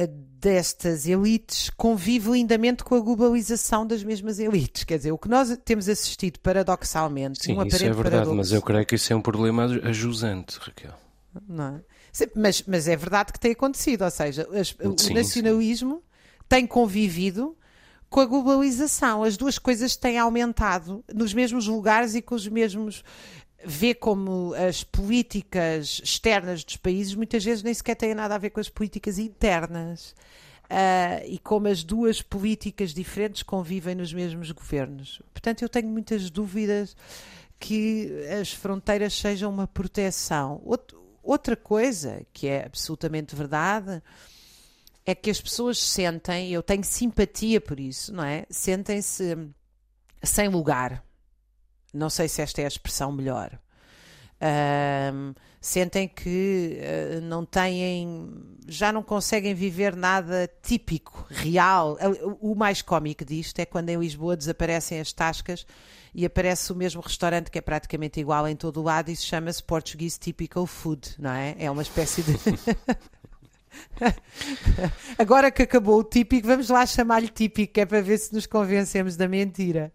destas 0.06 1.06
elites 1.06 1.70
convive 1.70 2.30
lindamente 2.30 2.84
com 2.84 2.94
a 2.94 3.00
globalização 3.00 3.86
das 3.86 4.04
mesmas 4.04 4.38
elites. 4.38 4.84
Quer 4.84 4.98
dizer, 4.98 5.12
o 5.12 5.18
que 5.18 5.28
nós 5.28 5.56
temos 5.64 5.88
assistido 5.88 6.38
paradoxalmente, 6.40 7.42
Sim, 7.42 7.56
um 7.56 7.64
isso 7.64 7.76
é 7.76 7.78
verdade, 7.86 8.02
paradoxo, 8.02 8.36
mas 8.36 8.52
eu 8.52 8.62
creio 8.62 8.86
que 8.86 8.94
isso 8.94 9.12
é 9.12 9.16
um 9.16 9.22
problema 9.22 9.64
ajusante, 9.64 10.58
Raquel. 10.60 10.94
Não 11.48 11.76
é? 11.76 11.80
Mas, 12.34 12.62
mas 12.66 12.88
é 12.88 12.96
verdade 12.96 13.32
que 13.32 13.40
tem 13.40 13.52
acontecido, 13.52 14.02
ou 14.02 14.10
seja, 14.10 14.48
as, 14.52 14.68
sim, 14.68 15.10
o 15.10 15.14
nacionalismo 15.14 15.96
sim. 15.96 16.02
tem 16.48 16.66
convivido 16.66 17.56
com 18.08 18.20
a 18.20 18.26
globalização. 18.26 19.22
As 19.22 19.36
duas 19.36 19.58
coisas 19.58 19.96
têm 19.96 20.18
aumentado 20.18 21.04
nos 21.12 21.34
mesmos 21.34 21.66
lugares 21.66 22.14
e 22.14 22.22
com 22.22 22.34
os 22.34 22.48
mesmos 22.48 23.04
vê 23.64 23.92
como 23.92 24.54
as 24.54 24.84
políticas 24.84 26.00
externas 26.02 26.62
dos 26.62 26.76
países 26.76 27.14
muitas 27.14 27.44
vezes 27.44 27.62
nem 27.62 27.74
sequer 27.74 27.96
têm 27.96 28.14
nada 28.14 28.34
a 28.36 28.38
ver 28.38 28.50
com 28.50 28.60
as 28.60 28.68
políticas 28.68 29.18
internas. 29.18 30.14
Uh, 30.70 31.24
e 31.26 31.38
como 31.38 31.66
as 31.66 31.82
duas 31.82 32.20
políticas 32.20 32.92
diferentes 32.92 33.42
convivem 33.42 33.94
nos 33.94 34.12
mesmos 34.12 34.50
governos. 34.50 35.22
Portanto, 35.32 35.62
eu 35.62 35.68
tenho 35.68 35.88
muitas 35.88 36.28
dúvidas 36.28 36.94
que 37.58 38.12
as 38.38 38.52
fronteiras 38.52 39.14
sejam 39.14 39.50
uma 39.50 39.66
proteção. 39.66 40.60
Outra 41.30 41.56
coisa 41.56 42.22
que 42.32 42.46
é 42.46 42.66
absolutamente 42.66 43.34
verdade 43.34 44.02
é 45.04 45.14
que 45.14 45.30
as 45.30 45.40
pessoas 45.40 45.78
sentem, 45.78 46.50
eu 46.50 46.62
tenho 46.62 46.84
simpatia 46.84 47.60
por 47.60 47.80
isso, 47.80 48.12
não 48.12 48.24
é? 48.24 48.46
Sentem-se 48.50 49.36
sem 50.22 50.48
lugar 50.48 51.04
não 51.92 52.10
sei 52.10 52.28
se 52.28 52.42
esta 52.42 52.60
é 52.60 52.64
a 52.64 52.68
expressão 52.68 53.10
melhor. 53.10 53.58
Sentem 55.60 56.06
que 56.06 56.78
uh, 56.78 57.20
não 57.22 57.44
têm, 57.44 58.30
já 58.68 58.92
não 58.92 59.02
conseguem 59.02 59.52
viver 59.54 59.96
nada 59.96 60.48
típico, 60.62 61.26
real. 61.28 61.98
O 62.40 62.54
mais 62.54 62.80
cómico 62.80 63.24
disto 63.24 63.58
é 63.58 63.66
quando 63.66 63.88
em 63.88 63.98
Lisboa 63.98 64.36
desaparecem 64.36 65.00
as 65.00 65.12
tascas 65.12 65.66
e 66.14 66.24
aparece 66.24 66.72
o 66.72 66.76
mesmo 66.76 67.00
restaurante 67.00 67.50
que 67.50 67.58
é 67.58 67.60
praticamente 67.60 68.20
igual 68.20 68.48
em 68.48 68.56
todo 68.56 68.80
o 68.80 68.82
lado 68.82 69.10
e 69.10 69.16
se 69.16 69.24
chama-se 69.24 69.62
Portuguese 69.62 70.18
Typical 70.18 70.66
Food, 70.66 71.14
não 71.18 71.30
é? 71.30 71.54
É 71.58 71.70
uma 71.70 71.82
espécie 71.82 72.22
de. 72.22 72.38
Agora 75.18 75.50
que 75.50 75.62
acabou 75.62 76.00
o 76.00 76.04
típico, 76.04 76.46
vamos 76.46 76.68
lá 76.68 76.84
chamar-lhe 76.86 77.28
típico, 77.28 77.78
é 77.78 77.86
para 77.86 78.00
ver 78.00 78.18
se 78.18 78.34
nos 78.34 78.46
convencemos 78.46 79.16
da 79.16 79.28
mentira. 79.28 79.92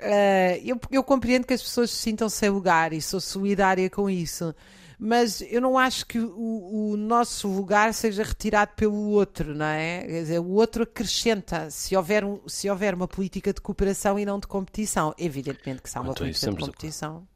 Uh, 0.00 0.62
eu, 0.64 0.80
eu 0.92 1.02
compreendo 1.02 1.46
que 1.46 1.54
as 1.54 1.62
pessoas 1.62 1.90
se 1.90 1.96
sintam 1.96 2.28
sem 2.28 2.48
lugar 2.50 2.92
e 2.92 3.02
sou 3.02 3.20
solidária 3.20 3.90
com 3.90 4.08
isso 4.08 4.54
mas 4.98 5.40
eu 5.42 5.60
não 5.60 5.78
acho 5.78 6.04
que 6.06 6.18
o, 6.18 6.90
o, 6.92 6.96
nosso 6.96 7.46
lugar 7.48 7.94
seja 7.94 8.22
retirado 8.24 8.72
pelo 8.74 9.10
outro, 9.10 9.54
não 9.54 9.66
é? 9.66 10.00
Quer 10.00 10.22
dizer, 10.22 10.38
o 10.40 10.50
outro 10.50 10.82
acrescenta. 10.82 11.70
Se 11.70 11.96
houver, 11.96 12.24
um, 12.24 12.40
se 12.48 12.68
houver 12.68 12.94
uma 12.94 13.06
política 13.06 13.52
de 13.52 13.60
cooperação 13.60 14.18
e 14.18 14.24
não 14.24 14.40
de 14.40 14.46
competição, 14.46 15.14
evidentemente 15.16 15.82
que 15.82 15.88
se 15.88 15.96
há 15.96 16.00
uma 16.00 16.14
política 16.14 16.50
de 16.50 16.56
competição. 16.56 17.26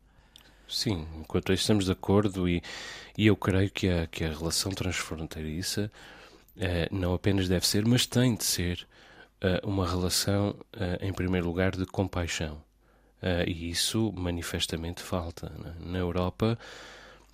Sim, 0.69 1.07
enquanto 1.19 1.53
isso 1.53 1.63
estamos 1.63 1.85
de 1.85 1.93
acordo 1.93 2.49
e, 2.49 2.63
e 3.17 3.27
eu 3.27 3.37
creio 3.37 3.71
que 3.71 3.89
a, 3.89 4.07
que 4.07 4.25
a 4.25 4.33
relação 4.33 4.73
transfronteiriça 4.73 5.93
eh, 6.57 6.89
não 6.91 7.15
apenas 7.15 7.49
deve 7.49 7.67
ser, 7.67 7.85
mas 7.87 8.07
tem 8.07 8.35
de 8.35 8.45
ser 8.45 8.87
eh, 9.41 9.61
uma 9.65 9.89
relação, 9.89 10.57
eh, 10.73 10.99
em 11.03 11.13
primeiro 11.13 11.47
lugar, 11.47 11.77
de 11.77 11.87
compaixão. 11.87 12.63
e 13.47 13.71
isso 13.71 14.13
manifestamente 14.17 15.01
falta. 15.01 15.53
É? 15.65 15.85
Na 15.87 15.99
Europa, 15.99 16.59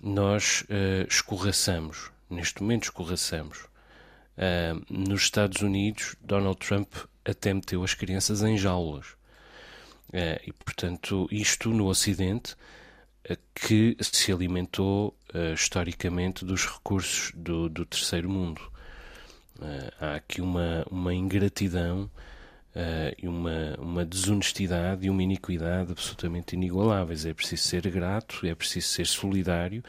nós 0.01 0.61
uh, 0.63 1.07
escorraçamos, 1.07 2.11
neste 2.29 2.61
momento 2.61 2.83
escorraçamos. 2.85 3.69
Uh, 4.37 4.81
nos 4.89 5.23
Estados 5.23 5.61
Unidos, 5.61 6.15
Donald 6.21 6.57
Trump 6.59 6.93
até 7.25 7.53
meteu 7.53 7.83
as 7.83 7.93
crianças 7.93 8.41
em 8.41 8.57
jaulas. 8.57 9.07
Uh, 10.07 10.39
e, 10.47 10.53
portanto, 10.53 11.27
isto 11.29 11.69
no 11.69 11.87
Ocidente, 11.87 12.53
uh, 13.29 13.37
que 13.53 13.97
se 14.01 14.31
alimentou 14.31 15.15
historicamente 15.53 16.43
dos 16.43 16.65
recursos 16.65 17.31
do, 17.35 17.69
do 17.69 17.85
terceiro 17.85 18.27
mundo. 18.27 18.59
há 20.01 20.15
aqui 20.15 20.41
uma, 20.41 20.83
uma 20.89 21.13
ingratidão 21.13 22.09
uh, 22.79 23.15
e 23.17 23.27
uma, 23.27 23.75
uma 23.77 24.05
desonestidade 24.05 25.05
e 25.05 25.09
uma 25.09 25.21
iniquidade 25.21 25.91
absolutamente 25.91 26.55
inigualáveis. 26.55 27.25
É 27.25 27.33
preciso 27.33 27.63
ser 27.63 27.89
grato, 27.89 28.45
é 28.45 28.55
preciso 28.55 28.87
ser 28.87 29.05
solidário, 29.05 29.83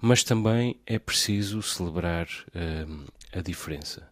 mas 0.00 0.24
também 0.24 0.76
é 0.86 0.98
preciso 0.98 1.62
celebrar 1.62 2.26
uh, 2.26 3.04
a 3.32 3.40
diferença. 3.40 4.08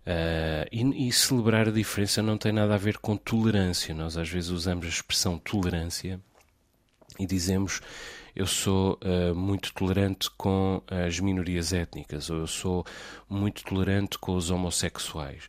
Uh, 0.00 0.66
e, 0.72 1.08
e, 1.08 1.12
celebrar 1.12 1.68
a 1.68 1.72
diferença 1.72 2.22
não 2.22 2.36
tem 2.36 2.52
nada 2.52 2.74
a 2.74 2.78
ver 2.78 2.98
com 2.98 3.16
tolerância. 3.16 3.94
Nós 3.94 4.16
às 4.16 4.28
vezes 4.28 4.50
usamos 4.50 4.86
a 4.86 4.88
expressão 4.88 5.38
tolerância 5.38 6.18
e 7.18 7.26
dizemos 7.26 7.80
eu 8.34 8.46
sou 8.46 8.98
uh, 9.02 9.34
muito 9.34 9.72
tolerante 9.74 10.30
com 10.38 10.82
as 10.86 11.20
minorias 11.20 11.72
étnicas 11.72 12.30
ou 12.30 12.38
eu 12.38 12.46
sou 12.46 12.86
muito 13.28 13.62
tolerante 13.64 14.18
com 14.18 14.34
os 14.34 14.50
homossexuais 14.50 15.48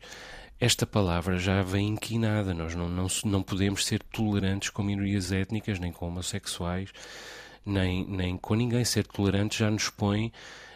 esta 0.61 0.85
palavra 0.85 1.39
já 1.39 1.63
vem 1.63 1.87
inquinada. 1.87 2.53
Nós 2.53 2.75
não, 2.75 2.87
não, 2.87 3.07
não 3.25 3.41
podemos 3.41 3.83
ser 3.83 3.99
tolerantes 4.03 4.69
com 4.69 4.83
minorias 4.83 5.31
étnicas, 5.31 5.79
nem 5.79 5.91
com 5.91 6.07
homossexuais, 6.07 6.91
nem, 7.65 8.05
nem 8.07 8.37
com 8.37 8.53
ninguém. 8.53 8.85
Ser 8.85 9.07
tolerante 9.07 9.57
já 9.57 9.71
nos 9.71 9.89
põe 9.89 10.31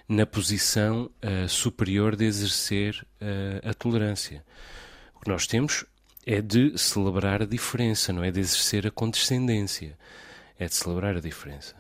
na 0.10 0.26
posição 0.26 1.12
uh, 1.24 1.48
superior 1.48 2.16
de 2.16 2.26
exercer 2.26 3.06
uh, 3.22 3.70
a 3.70 3.76
tolerância. 3.76 4.44
O 5.16 5.20
que 5.20 5.30
nós 5.30 5.46
temos 5.46 5.86
é 6.26 6.42
de 6.42 6.76
celebrar 6.80 7.44
a 7.44 7.46
diferença, 7.46 8.12
não 8.12 8.24
é 8.24 8.32
de 8.32 8.40
exercer 8.40 8.88
a 8.88 8.92
condescendência. 8.92 9.96
É 10.58 10.66
de 10.66 10.74
celebrar 10.74 11.16
a 11.16 11.22
diferença. 11.22 11.76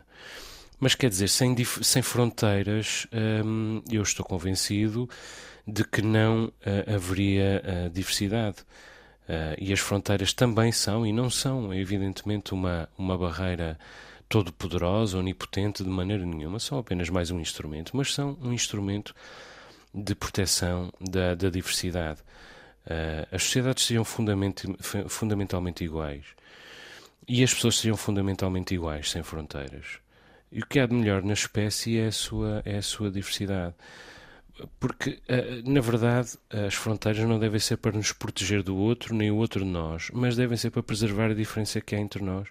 Mas 0.79 0.95
quer 0.95 1.09
dizer, 1.09 1.29
sem, 1.29 1.55
sem 1.81 2.01
fronteiras, 2.01 3.07
hum, 3.45 3.81
eu 3.89 4.01
estou 4.01 4.25
convencido 4.25 5.09
de 5.67 5.83
que 5.83 6.01
não 6.01 6.45
uh, 6.45 6.95
haveria 6.95 7.61
uh, 7.63 7.89
diversidade. 7.89 8.57
Uh, 9.27 9.57
e 9.57 9.73
as 9.73 9.79
fronteiras 9.79 10.33
também 10.33 10.71
são, 10.71 11.05
e 11.05 11.11
não 11.11 11.29
são, 11.29 11.73
evidentemente, 11.73 12.53
uma, 12.53 12.87
uma 12.97 13.17
barreira 13.17 13.79
todo-poderosa, 14.29 15.17
onipotente, 15.17 15.83
de 15.83 15.89
maneira 15.89 16.25
nenhuma. 16.25 16.59
São 16.59 16.77
apenas 16.77 17.09
mais 17.09 17.31
um 17.31 17.39
instrumento, 17.39 17.95
mas 17.97 18.13
são 18.13 18.37
um 18.41 18.53
instrumento 18.53 19.15
de 19.93 20.13
proteção 20.13 20.91
da, 20.99 21.35
da 21.35 21.49
diversidade. 21.49 22.19
as 23.31 23.43
sociedades 23.43 23.85
seriam 23.85 24.03
fundamentalmente 24.03 25.83
iguais. 25.83 26.25
E 27.27 27.43
as 27.43 27.53
pessoas 27.53 27.79
seriam 27.79 27.95
fundamentalmente 27.95 28.73
iguais, 28.73 29.09
sem 29.09 29.23
fronteiras. 29.23 29.99
E 30.51 30.59
o 30.59 30.65
que 30.65 30.79
há 30.79 30.85
de 30.85 30.93
melhor 30.93 31.23
na 31.23 31.33
espécie 31.33 31.97
é 31.97 32.07
a 32.07 32.11
sua, 32.11 32.61
é 32.65 32.77
a 32.77 32.81
sua 32.81 33.11
diversidade 33.11 33.75
porque, 34.79 35.19
eh, 35.27 35.61
na 35.65 35.81
verdade, 35.81 36.37
as 36.49 36.73
fronteiras 36.73 37.27
não 37.27 37.37
devem 37.37 37.59
ser 37.59 37.77
para 37.77 37.91
nos 37.91 38.11
proteger 38.11 38.63
do 38.63 38.75
outro, 38.75 39.13
nem 39.13 39.29
o 39.29 39.35
outro 39.35 39.63
de 39.63 39.69
nós, 39.69 40.09
mas 40.13 40.35
devem 40.35 40.57
ser 40.57 40.71
para 40.71 40.83
preservar 40.83 41.31
a 41.31 41.33
diferença 41.33 41.81
que 41.81 41.95
há 41.95 41.99
entre 41.99 42.23
nós. 42.23 42.47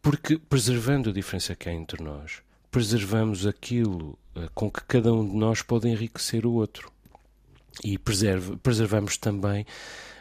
Porque, 0.00 0.38
preservando 0.38 1.10
a 1.10 1.12
diferença 1.12 1.54
que 1.56 1.68
há 1.68 1.72
entre 1.72 2.02
nós, 2.02 2.40
preservamos 2.70 3.46
aquilo 3.46 4.18
eh, 4.36 4.48
com 4.54 4.70
que 4.70 4.82
cada 4.84 5.12
um 5.12 5.28
de 5.28 5.36
nós 5.36 5.62
pode 5.62 5.88
enriquecer 5.88 6.46
o 6.46 6.52
outro. 6.52 6.90
E 7.84 7.98
preserve, 7.98 8.56
preservamos 8.56 9.16
também 9.16 9.66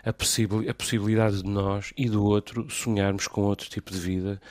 a, 0.03 0.09
a 0.09 0.73
possibilidade 0.73 1.43
de 1.43 1.49
nós 1.49 1.93
e 1.97 2.09
do 2.09 2.23
outro 2.23 2.69
sonharmos 2.69 3.27
com 3.27 3.41
outro 3.41 3.69
tipo 3.69 3.91
de 3.91 3.99
vida 3.99 4.41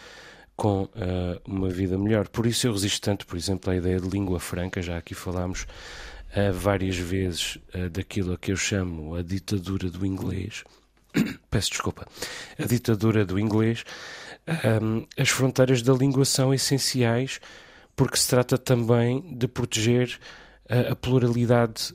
com 0.58 0.82
uh, 0.82 0.90
uma 1.46 1.68
vida 1.68 1.96
melhor. 1.96 2.26
Por 2.26 2.44
isso 2.44 2.66
eu 2.66 2.72
resisto 2.72 3.00
tanto, 3.00 3.24
por 3.28 3.36
exemplo, 3.36 3.72
à 3.72 3.76
ideia 3.76 4.00
de 4.00 4.08
língua 4.08 4.40
franca, 4.40 4.82
já 4.82 4.98
aqui 4.98 5.14
falámos 5.14 5.62
uh, 5.62 6.52
várias 6.52 6.96
vezes 6.96 7.58
uh, 7.72 7.88
daquilo 7.88 8.32
a 8.32 8.36
que 8.36 8.50
eu 8.50 8.56
chamo 8.56 9.14
a 9.14 9.22
ditadura 9.22 9.88
do 9.88 10.04
inglês. 10.04 10.64
Peço 11.48 11.70
desculpa. 11.70 12.08
A 12.58 12.64
ditadura 12.64 13.24
do 13.24 13.38
inglês. 13.38 13.84
Um, 14.82 15.06
as 15.16 15.28
fronteiras 15.28 15.80
da 15.80 15.92
língua 15.92 16.24
são 16.24 16.52
essenciais 16.52 17.40
porque 17.94 18.16
se 18.16 18.26
trata 18.26 18.58
também 18.58 19.36
de 19.36 19.46
proteger 19.46 20.18
a 20.90 20.94
pluralidade 20.94 21.92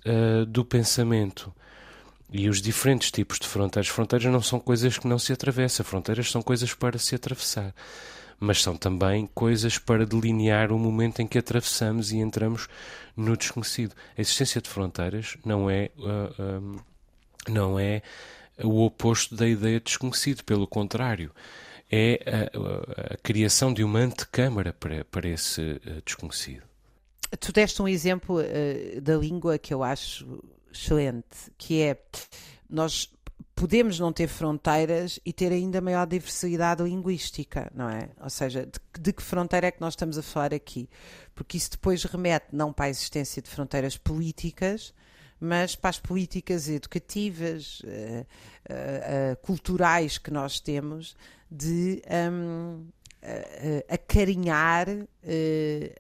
do 0.50 0.66
pensamento 0.66 1.54
e 2.32 2.50
os 2.50 2.62
diferentes 2.62 3.10
tipos 3.10 3.40
de 3.40 3.48
fronteiras. 3.48 3.88
Fronteiras 3.88 4.32
não 4.32 4.42
são 4.42 4.60
coisas 4.60 4.98
que 4.98 5.08
não 5.08 5.18
se 5.18 5.32
atravessam, 5.32 5.86
fronteiras 5.86 6.30
são 6.30 6.42
coisas 6.42 6.74
para 6.74 7.00
se 7.00 7.16
atravessar 7.16 7.74
mas 8.44 8.62
são 8.62 8.76
também 8.76 9.26
coisas 9.34 9.78
para 9.78 10.06
delinear 10.06 10.72
o 10.74 10.78
momento 10.78 11.22
em 11.22 11.28
que 11.28 11.38
atravessamos 11.38 12.12
e 12.12 12.18
entramos 12.18 12.68
no 13.16 13.38
desconhecido. 13.38 13.96
A 14.18 14.22
existência 14.22 14.62
de 14.62 14.70
fronteiras 14.70 15.38
não 15.46 15.70
é, 15.70 15.90
uh, 15.98 16.36
ah, 16.38 16.60
um, 16.60 16.78
não 17.48 17.80
é 17.80 18.02
o 18.62 18.84
oposto 18.84 19.34
da 19.34 19.48
ideia 19.48 19.80
de 19.80 19.86
desconhecido, 19.86 20.44
pelo 20.44 20.68
contrário, 20.68 21.32
é 21.90 22.20
a, 22.28 23.14
a 23.14 23.18
criação 23.18 23.74
de 23.74 23.82
uma 23.82 24.00
antecâmara 24.00 24.74
para, 24.74 25.06
para 25.06 25.30
esse 25.30 25.62
uh, 25.62 26.02
desconhecido. 26.06 26.64
Tu 27.40 27.54
deste 27.54 27.82
um 27.82 27.88
exemplo 27.88 28.42
uh, 28.42 29.02
da 29.02 29.16
língua 29.16 29.58
que 29.58 29.74
eu 29.74 29.82
acho 29.84 30.44
excelente, 30.70 31.50
que 31.58 31.82
é 31.82 31.98
nós 32.70 33.10
podemos 33.64 33.98
não 33.98 34.12
ter 34.12 34.28
fronteiras 34.28 35.22
e 35.26 35.32
ter 35.32 35.50
ainda 35.54 35.80
maior 35.80 36.06
diversidade 36.06 36.84
linguística, 36.84 37.72
não 37.74 37.90
é? 37.90 38.10
Ou 38.22 38.30
seja, 38.30 38.66
de, 38.66 39.02
de, 39.02 39.14
que 39.14 39.24
fronteira 39.24 39.68
é 39.68 39.72
que 39.72 39.80
nós 39.80 39.94
estamos 39.94 40.18
a 40.18 40.22
falar 40.22 40.54
aqui? 40.54 40.90
Porque 41.34 41.56
isso 41.56 41.72
depois 41.72 42.04
remete 42.04 42.48
não 42.52 42.74
para 42.74 42.88
a 42.88 42.90
existência 42.90 43.42
de 43.42 43.50
fronteiras 43.50 43.96
políticas, 43.96 44.94
mas 45.40 45.78
para 45.78 45.92
as 45.92 45.98
políticas 45.98 46.68
educativas, 46.68 47.80
uh, 47.80 47.86
uh, 47.88 49.32
uh, 49.32 49.38
culturais 49.42 50.18
que 50.18 50.30
nós 50.30 50.60
temos 50.60 51.16
de 51.50 52.04
um, 52.36 52.86
acarinhar 53.88 54.88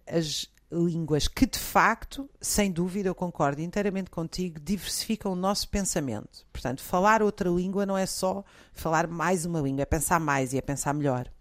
as 0.05 0.49
línguas 0.73 1.27
que, 1.27 1.45
de 1.45 1.59
facto, 1.59 2.29
sem 2.41 2.71
dúvida, 2.71 3.09
eu 3.09 3.15
concordo 3.15 3.61
inteiramente 3.61 4.09
contigo, 4.09 4.59
diversificam 4.59 5.31
o 5.31 5.35
nosso 5.35 5.69
pensamento. 5.69 6.45
Portanto, 6.51 6.81
falar 6.81 7.21
outra 7.21 7.49
língua 7.49 7.85
não 7.85 7.97
é 7.97 8.05
só 8.05 8.43
falar 8.73 9.07
mais 9.07 9.45
uma 9.45 9.61
língua, 9.61 9.83
é 9.83 9.85
pensar 9.85 10.19
mais 10.19 10.53
e 10.53 10.57
é 10.57 10.61
pensar 10.61 10.93
melhor. 10.93 11.31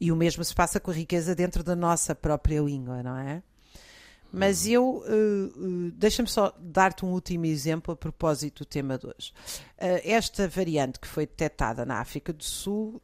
E 0.00 0.12
o 0.12 0.16
mesmo 0.16 0.44
se 0.44 0.54
passa 0.54 0.78
com 0.78 0.90
a 0.90 0.94
riqueza 0.94 1.34
dentro 1.34 1.62
da 1.62 1.74
nossa 1.74 2.14
própria 2.14 2.60
língua, 2.60 3.02
não 3.02 3.16
é? 3.16 3.42
Mas 4.30 4.66
eu, 4.66 5.02
uh, 5.06 5.58
uh, 5.58 5.90
deixa-me 5.92 6.28
só 6.28 6.54
dar-te 6.60 7.04
um 7.04 7.12
último 7.12 7.46
exemplo 7.46 7.94
a 7.94 7.96
propósito 7.96 8.62
do 8.62 8.66
tema 8.66 8.98
de 8.98 9.06
hoje. 9.06 9.32
Uh, 9.78 10.00
esta 10.04 10.46
variante 10.46 11.00
que 11.00 11.08
foi 11.08 11.26
detectada 11.26 11.86
na 11.86 11.98
África 11.98 12.32
do 12.32 12.44
Sul, 12.44 13.00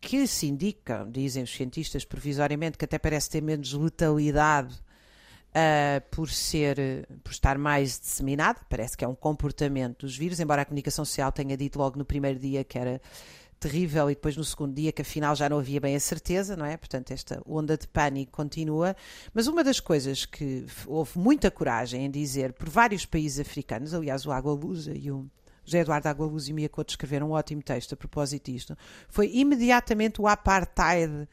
que 0.00 0.26
se 0.26 0.46
indica, 0.46 1.06
dizem 1.10 1.42
os 1.42 1.54
cientistas 1.54 2.04
provisoriamente, 2.04 2.78
que 2.78 2.84
até 2.84 2.98
parece 2.98 3.28
ter 3.28 3.42
menos 3.42 3.72
letalidade 3.72 4.74
uh, 5.50 6.00
por 6.10 6.30
ser, 6.30 7.06
por 7.22 7.32
estar 7.32 7.58
mais 7.58 7.98
disseminado, 8.00 8.64
parece 8.68 8.96
que 8.96 9.04
é 9.04 9.08
um 9.08 9.14
comportamento 9.14 10.06
dos 10.06 10.16
vírus, 10.16 10.40
embora 10.40 10.62
a 10.62 10.64
comunicação 10.64 11.04
social 11.04 11.30
tenha 11.30 11.56
dito 11.56 11.78
logo 11.78 11.98
no 11.98 12.04
primeiro 12.04 12.38
dia 12.38 12.64
que 12.64 12.78
era 12.78 13.00
terrível 13.58 14.10
e 14.10 14.14
depois 14.14 14.36
no 14.38 14.42
segundo 14.42 14.74
dia 14.74 14.90
que 14.90 15.02
afinal 15.02 15.36
já 15.36 15.46
não 15.46 15.58
havia 15.58 15.78
bem 15.78 15.94
a 15.94 16.00
certeza, 16.00 16.56
não 16.56 16.64
é? 16.64 16.78
Portanto, 16.78 17.10
esta 17.10 17.42
onda 17.46 17.76
de 17.76 17.86
pânico 17.86 18.32
continua. 18.32 18.96
Mas 19.34 19.46
uma 19.46 19.62
das 19.62 19.78
coisas 19.78 20.24
que 20.24 20.64
houve 20.86 21.18
muita 21.18 21.50
coragem 21.50 22.06
em 22.06 22.10
dizer 22.10 22.54
por 22.54 22.70
vários 22.70 23.04
países 23.04 23.38
africanos, 23.38 23.92
aliás, 23.92 24.24
o 24.24 24.32
Água 24.32 24.54
Lusa 24.54 24.94
e 24.96 25.10
o 25.10 25.30
José 25.70 25.80
Eduardo 25.82 26.08
Agualuz 26.08 26.48
e 26.48 26.52
Mia 26.52 26.68
Couto 26.68 26.90
escreveram 26.90 27.28
um 27.28 27.32
ótimo 27.32 27.62
texto 27.62 27.92
a 27.92 27.96
propósito 27.96 28.50
disto, 28.50 28.76
foi 29.08 29.30
imediatamente 29.32 30.20
o 30.20 30.26
apartheid 30.26 31.28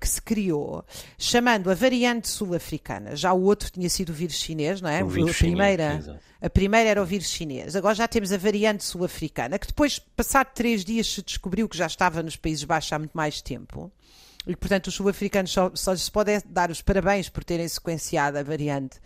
que 0.00 0.08
se 0.08 0.22
criou, 0.22 0.84
chamando 1.18 1.70
a 1.70 1.74
variante 1.74 2.26
sul-africana. 2.26 3.14
Já 3.14 3.32
o 3.34 3.42
outro 3.42 3.70
tinha 3.70 3.90
sido 3.90 4.08
o 4.08 4.12
vírus 4.14 4.36
chinês, 4.36 4.80
não 4.80 4.88
é? 4.88 5.04
O 5.04 5.08
vírus 5.08 5.32
a 5.32 5.34
primeira, 5.34 6.00
chinês, 6.00 6.20
a 6.40 6.48
primeira 6.48 6.88
era 6.90 7.02
o 7.02 7.04
vírus 7.04 7.28
chinês. 7.28 7.76
Agora 7.76 7.94
já 7.94 8.08
temos 8.08 8.32
a 8.32 8.38
variante 8.38 8.84
sul-africana, 8.84 9.58
que 9.58 9.66
depois, 9.66 9.98
passado 9.98 10.48
três 10.54 10.82
dias, 10.82 11.06
se 11.06 11.22
descobriu 11.22 11.68
que 11.68 11.76
já 11.76 11.86
estava 11.86 12.22
nos 12.22 12.36
Países 12.36 12.64
Baixos 12.64 12.92
há 12.92 12.98
muito 12.98 13.12
mais 13.12 13.42
tempo. 13.42 13.92
E, 14.46 14.56
portanto, 14.56 14.86
os 14.86 14.94
sul-africanos 14.94 15.50
só, 15.52 15.70
só 15.74 15.92
lhes 15.92 16.08
podem 16.08 16.40
dar 16.46 16.70
os 16.70 16.80
parabéns 16.80 17.28
por 17.28 17.44
terem 17.44 17.68
sequenciado 17.68 18.38
a 18.38 18.42
variante 18.42 18.98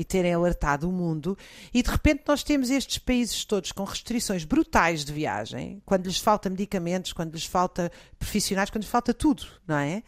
e 0.00 0.04
terem 0.04 0.32
alertado 0.32 0.88
o 0.88 0.92
mundo, 0.92 1.36
e 1.74 1.82
de 1.82 1.90
repente 1.90 2.22
nós 2.26 2.42
temos 2.42 2.70
estes 2.70 2.96
países 2.96 3.44
todos 3.44 3.70
com 3.70 3.84
restrições 3.84 4.44
brutais 4.44 5.04
de 5.04 5.12
viagem, 5.12 5.82
quando 5.84 6.06
lhes 6.06 6.16
falta 6.16 6.48
medicamentos, 6.48 7.12
quando 7.12 7.34
lhes 7.34 7.44
falta 7.44 7.92
profissionais, 8.18 8.70
quando 8.70 8.82
lhes 8.82 8.90
falta 8.90 9.12
tudo, 9.12 9.44
não 9.68 9.76
é? 9.76 10.02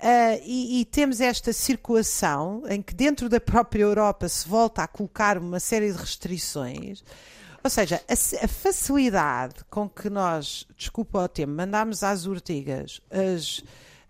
Uh, 0.00 0.42
e, 0.44 0.80
e, 0.80 0.84
temos 0.84 1.20
esta 1.20 1.52
circulação 1.52 2.64
em 2.68 2.82
que 2.82 2.92
dentro 2.94 3.28
da 3.28 3.40
própria 3.40 3.82
Europa 3.82 4.28
se 4.28 4.48
volta 4.48 4.82
a 4.82 4.88
colocar 4.88 5.38
uma 5.38 5.60
série 5.60 5.92
de 5.92 5.98
restrições. 5.98 7.04
Ou 7.62 7.70
seja, 7.70 8.02
a, 8.08 8.44
a 8.44 8.48
facilidade 8.48 9.64
com 9.70 9.88
que 9.88 10.10
nós, 10.10 10.66
desculpa 10.76 11.22
o 11.22 11.28
tempo, 11.28 11.52
mandamos 11.52 12.02
às 12.02 12.26
urtigas 12.26 13.00
as 13.10 13.62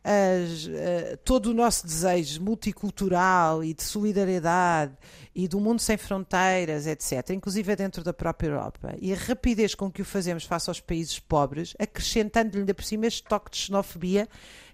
as, 0.09 0.65
uh, 0.65 1.17
todo 1.23 1.51
o 1.51 1.55
nosso 1.55 1.87
desejo 1.87 2.43
multicultural 2.43 3.63
e 3.63 3.75
de 3.75 3.83
solidariedade 3.83 4.97
e 5.35 5.47
do 5.47 5.61
mundo 5.61 5.81
sem 5.81 5.99
fronteiras, 5.99 6.87
etc., 6.87 7.31
inclusive 7.31 7.77
dentro 7.77 8.03
da 8.03 8.15
própria 8.15 8.49
Europa, 8.49 8.95
e 9.01 9.13
a 9.13 9.17
rapidez 9.17 9.75
com 9.75 9.91
que 9.91 10.01
o 10.01 10.05
fazemos 10.07 10.45
face 10.45 10.71
aos 10.71 10.81
países 10.81 11.19
pobres, 11.19 11.75
acrescentando-lhe 11.79 12.61
ainda 12.61 12.73
por 12.73 12.85
cima 12.85 13.07
este 13.07 13.23
toque 13.23 13.51
de 13.51 13.59
xenofobia, 13.59 14.27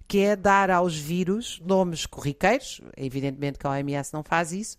que 0.07 0.20
é 0.20 0.37
dar 0.37 0.70
aos 0.70 0.97
vírus 0.97 1.61
nomes 1.64 2.07
corriqueiros, 2.07 2.81
evidentemente 2.97 3.59
que 3.59 3.66
a 3.66 3.70
OMS 3.70 4.14
não 4.14 4.23
faz 4.23 4.53
isso, 4.53 4.79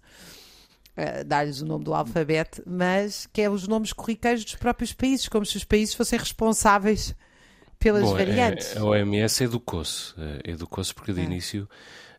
uh, 0.98 1.26
dar-lhes 1.26 1.60
o 1.60 1.65
nome 1.65 1.84
do 1.84 1.94
alfabeto, 1.94 2.63
mas 2.65 3.28
que 3.28 3.41
é 3.41 3.50
os 3.50 3.68
nomes 3.68 3.91
corriqueiros 3.91 4.46
dos 4.46 4.56
próprios 4.56 4.94
países, 4.94 5.28
como 5.28 5.46
se 5.46 5.58
os 5.58 5.65
países 5.65 5.94
fossem 5.94 6.18
responsáveis 6.18 7.13
pelas 7.86 8.02
Bom, 8.02 8.17
é, 8.17 8.26
variantes. 8.26 8.76
A, 8.76 8.80
a 8.80 8.84
OMS 8.84 9.43
educou-se, 9.43 10.15
eh, 10.17 10.52
educou-se 10.52 10.91
porque 10.91 11.13
de 11.13 11.21
é. 11.21 11.24
início 11.24 11.69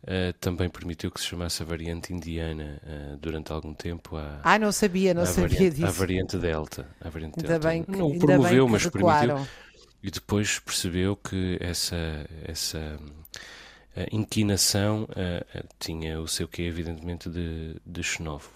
uh, 0.05 0.33
também 0.39 0.71
permitiu 0.71 1.11
que 1.11 1.21
se 1.21 1.27
chamasse 1.27 1.61
a 1.61 1.67
variante 1.67 2.13
indiana 2.13 2.81
uh, 2.85 3.17
durante 3.17 3.51
algum 3.51 3.75
tempo. 3.75 4.17
A, 4.17 4.41
ah, 4.45 4.59
não 4.61 4.71
sabia, 4.71 5.13
não 5.13 5.27
sabia 5.27 5.49
variante, 5.49 5.75
disso. 5.75 5.87
A 5.87 5.91
variante 5.91 6.39
Delta. 6.39 6.89
A 7.01 7.09
variante 7.09 7.35
ainda 7.41 7.49
Delta. 7.49 7.69
Bem 7.69 7.83
que, 7.83 7.91
não 7.91 8.13
ainda 8.13 8.27
promoveu, 8.27 8.69
mas 8.69 8.87
permitiu. 8.87 9.45
E 10.05 10.09
depois 10.09 10.61
percebeu 10.61 11.17
que 11.17 11.59
essa, 11.61 11.97
essa 12.45 12.97
inquinação 14.13 15.03
uh, 15.03 15.67
tinha 15.81 16.21
o 16.21 16.29
seu 16.29 16.47
quê, 16.47 16.63
evidentemente, 16.63 17.29
de, 17.29 17.75
de 17.85 18.03
xenófobo. 18.05 18.55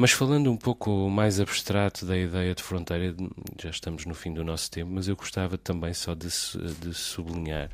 Mas 0.00 0.12
falando 0.12 0.48
um 0.48 0.56
pouco 0.56 1.10
mais 1.10 1.40
abstrato 1.40 2.06
da 2.06 2.16
ideia 2.16 2.54
de 2.54 2.62
fronteira, 2.62 3.16
já 3.60 3.68
estamos 3.68 4.06
no 4.06 4.14
fim 4.14 4.32
do 4.32 4.44
nosso 4.44 4.70
tempo, 4.70 4.92
mas 4.92 5.08
eu 5.08 5.16
gostava 5.16 5.58
também 5.58 5.92
só 5.92 6.14
de, 6.14 6.28
de 6.80 6.94
sublinhar 6.94 7.68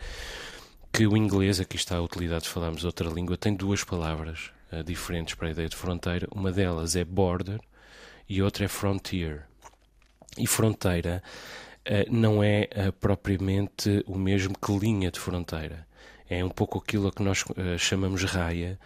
que 0.90 1.06
o 1.06 1.18
inglês, 1.18 1.60
aqui 1.60 1.76
está 1.76 1.96
a 1.96 2.00
utilidade 2.00 2.44
de 2.44 2.48
falarmos 2.48 2.82
outra 2.82 3.10
língua, 3.10 3.37
tem 3.37 3.54
duas 3.54 3.84
palavras 3.84 4.50
uh, 4.72 4.82
diferentes 4.82 5.34
para 5.34 5.48
a 5.48 5.50
ideia 5.50 5.68
de 5.68 5.76
fronteira. 5.76 6.26
Uma 6.34 6.50
delas 6.50 6.96
é 6.96 7.04
border 7.04 7.60
e 8.26 8.40
outra 8.40 8.64
é 8.64 8.68
frontier. 8.68 9.42
E 10.38 10.46
fronteira 10.46 11.22
uh, 11.87 12.10
não 12.10 12.42
é 12.42 12.70
uh, 12.74 12.92
propriamente 12.94 14.02
o 14.06 14.16
mesmo 14.16 14.54
que 14.58 14.72
linha 14.72 15.10
de 15.10 15.20
fronteira. 15.20 15.87
É 16.28 16.44
um 16.44 16.48
pouco 16.48 16.78
aquilo 16.78 17.08
a 17.08 17.12
que 17.12 17.22
nós 17.22 17.44
chamamos 17.78 18.24
raia 18.24 18.78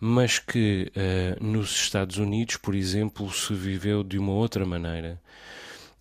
mas 0.00 0.38
que 0.38 0.92
uh, 0.94 1.42
nos 1.42 1.70
Estados 1.70 2.18
Unidos, 2.18 2.56
por 2.56 2.74
exemplo, 2.74 3.32
se 3.32 3.54
viveu 3.54 4.02
de 4.02 4.18
uma 4.18 4.32
outra 4.32 4.66
maneira 4.66 5.20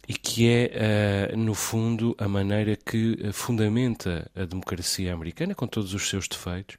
e 0.05 0.13
que 0.13 0.49
é, 0.49 1.31
uh, 1.33 1.37
no 1.37 1.53
fundo, 1.53 2.15
a 2.17 2.27
maneira 2.27 2.75
que 2.75 3.17
fundamenta 3.31 4.29
a 4.35 4.43
democracia 4.43 5.13
americana, 5.13 5.55
com 5.55 5.65
todos 5.65 5.93
os 5.93 6.09
seus 6.09 6.27
defeitos, 6.27 6.77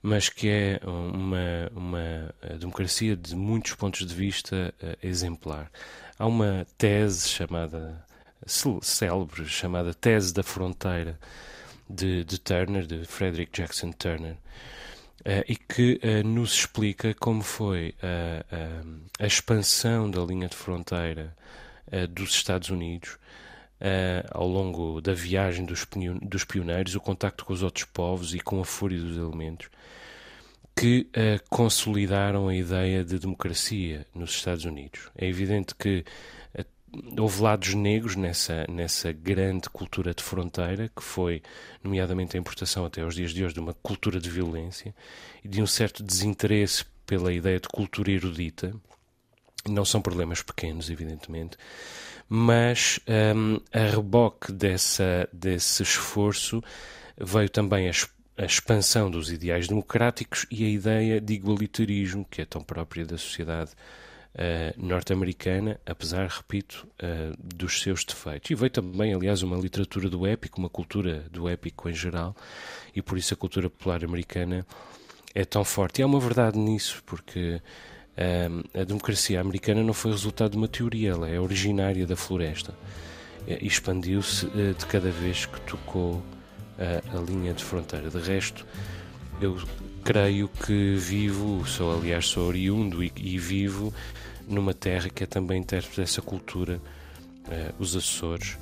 mas 0.00 0.28
que 0.28 0.48
é 0.48 0.80
uma, 0.84 1.68
uma 1.74 2.34
democracia 2.60 3.16
de 3.16 3.34
muitos 3.34 3.74
pontos 3.74 4.06
de 4.06 4.14
vista 4.14 4.72
uh, 4.80 5.06
exemplar. 5.06 5.68
Há 6.16 6.26
uma 6.26 6.64
tese 6.78 7.28
chamada, 7.28 8.04
célebre, 8.82 9.46
chamada 9.46 9.92
Tese 9.92 10.32
da 10.32 10.44
Fronteira, 10.44 11.18
de, 11.88 12.24
de 12.24 12.40
Turner, 12.40 12.86
de 12.86 13.04
Frederick 13.04 13.52
Jackson 13.52 13.92
Turner, 13.92 14.36
Uh, 15.26 15.42
e 15.48 15.56
que 15.56 16.00
uh, 16.04 16.24
nos 16.24 16.52
explica 16.52 17.12
como 17.12 17.42
foi 17.42 17.96
uh, 17.98 19.00
a 19.18 19.26
expansão 19.26 20.08
da 20.08 20.20
linha 20.20 20.46
de 20.46 20.54
fronteira 20.54 21.36
dos 22.10 22.30
Estados 22.30 22.68
Unidos 22.68 23.16
ao 24.32 24.46
longo 24.48 25.00
da 25.00 25.14
viagem 25.14 25.64
dos, 25.64 25.86
dos, 26.20 26.44
pioneiros, 26.44 26.96
o 26.96 27.00
contacto 27.00 27.44
com 27.44 27.52
os 27.52 27.62
outros 27.62 27.84
povos 27.84 28.34
e 28.34 28.40
com 28.40 28.60
a 28.60 28.64
fúria 28.64 28.98
dos 28.98 29.16
elementos, 29.16 29.68
que 30.74 31.06
consolidaram 31.48 32.48
a 32.48 32.56
ideia 32.56 33.04
de 33.04 33.20
democracia 33.20 34.04
nos 34.12 34.32
Estados 34.32 34.64
Unidos. 34.64 35.08
É 35.16 35.28
evidente 35.28 35.76
que 35.76 36.04
houve 37.18 37.42
lados 37.42 37.74
negros 37.74 38.16
nessa, 38.16 38.64
nessa 38.68 39.12
grande 39.12 39.68
cultura 39.68 40.14
de 40.14 40.22
fronteira, 40.22 40.90
que 40.94 41.02
foi, 41.02 41.42
nomeadamente, 41.82 42.36
a 42.36 42.40
importação 42.40 42.84
até 42.84 43.02
aos 43.02 43.14
dias 43.14 43.32
de 43.32 43.44
hoje 43.44 43.54
de 43.54 43.60
uma 43.60 43.74
cultura 43.74 44.20
de 44.20 44.30
violência 44.30 44.94
e 45.44 45.48
de 45.48 45.62
um 45.62 45.66
certo 45.66 46.02
desinteresse 46.02 46.84
pela 47.06 47.32
ideia 47.32 47.60
de 47.60 47.68
cultura 47.68 48.10
erudita. 48.10 48.74
Não 49.68 49.84
são 49.84 50.00
problemas 50.00 50.42
pequenos, 50.42 50.90
evidentemente, 50.90 51.56
mas 52.28 53.00
um, 53.36 53.60
a 53.72 53.84
reboque 53.90 54.52
dessa, 54.52 55.28
desse 55.32 55.82
esforço 55.82 56.62
veio 57.18 57.48
também 57.48 57.88
a, 57.88 57.92
a 58.38 58.44
expansão 58.44 59.10
dos 59.10 59.30
ideais 59.30 59.66
democráticos 59.66 60.46
e 60.50 60.64
a 60.64 60.68
ideia 60.68 61.20
de 61.20 61.34
igualitarismo, 61.34 62.24
que 62.30 62.42
é 62.42 62.44
tão 62.44 62.62
própria 62.62 63.04
da 63.04 63.18
sociedade 63.18 63.72
uh, 64.36 64.86
norte-americana, 64.86 65.80
apesar, 65.86 66.28
repito, 66.28 66.86
uh, 67.02 67.36
dos 67.42 67.80
seus 67.80 68.04
defeitos. 68.04 68.50
E 68.50 68.54
veio 68.54 68.70
também, 68.70 69.14
aliás, 69.14 69.42
uma 69.42 69.56
literatura 69.56 70.08
do 70.08 70.26
épico, 70.26 70.58
uma 70.58 70.68
cultura 70.68 71.24
do 71.30 71.48
épico 71.48 71.88
em 71.88 71.94
geral, 71.94 72.36
e 72.94 73.00
por 73.00 73.16
isso 73.16 73.34
a 73.34 73.36
cultura 73.36 73.70
popular 73.70 74.04
americana 74.04 74.66
é 75.34 75.44
tão 75.44 75.64
forte. 75.64 76.00
E 76.00 76.02
há 76.02 76.06
uma 76.06 76.20
verdade 76.20 76.58
nisso, 76.58 77.02
porque 77.06 77.60
uh, 78.16 78.80
a 78.80 78.84
democracia 78.84 79.40
americana 79.40 79.82
não 79.82 79.94
foi 79.94 80.12
resultado 80.12 80.52
de 80.52 80.58
uma 80.58 80.68
teoria, 80.68 81.10
ela 81.10 81.28
é 81.28 81.40
originária 81.40 82.06
da 82.06 82.16
floresta 82.16 82.74
expandiu-se 83.60 84.44
de 84.76 84.86
cada 84.86 85.08
vez 85.08 85.46
que 85.46 85.60
tocou 85.60 86.20
a 86.76 87.20
linha 87.20 87.52
de 87.52 87.62
fronteira. 87.62 88.10
De 88.10 88.18
resto, 88.18 88.66
eu 89.40 89.56
creio 90.02 90.48
que 90.48 90.96
vivo, 90.96 91.64
sou 91.66 91.96
aliás 91.96 92.26
sou 92.26 92.48
oriundo 92.48 93.04
e, 93.04 93.12
e 93.16 93.38
vivo 93.38 93.94
numa 94.46 94.72
terra 94.72 95.08
que 95.08 95.24
é 95.24 95.26
também 95.26 95.60
intérprete 95.60 96.00
dessa 96.00 96.22
cultura, 96.22 96.80
uh, 97.46 97.74
os 97.78 97.96
Açores, 97.96 98.56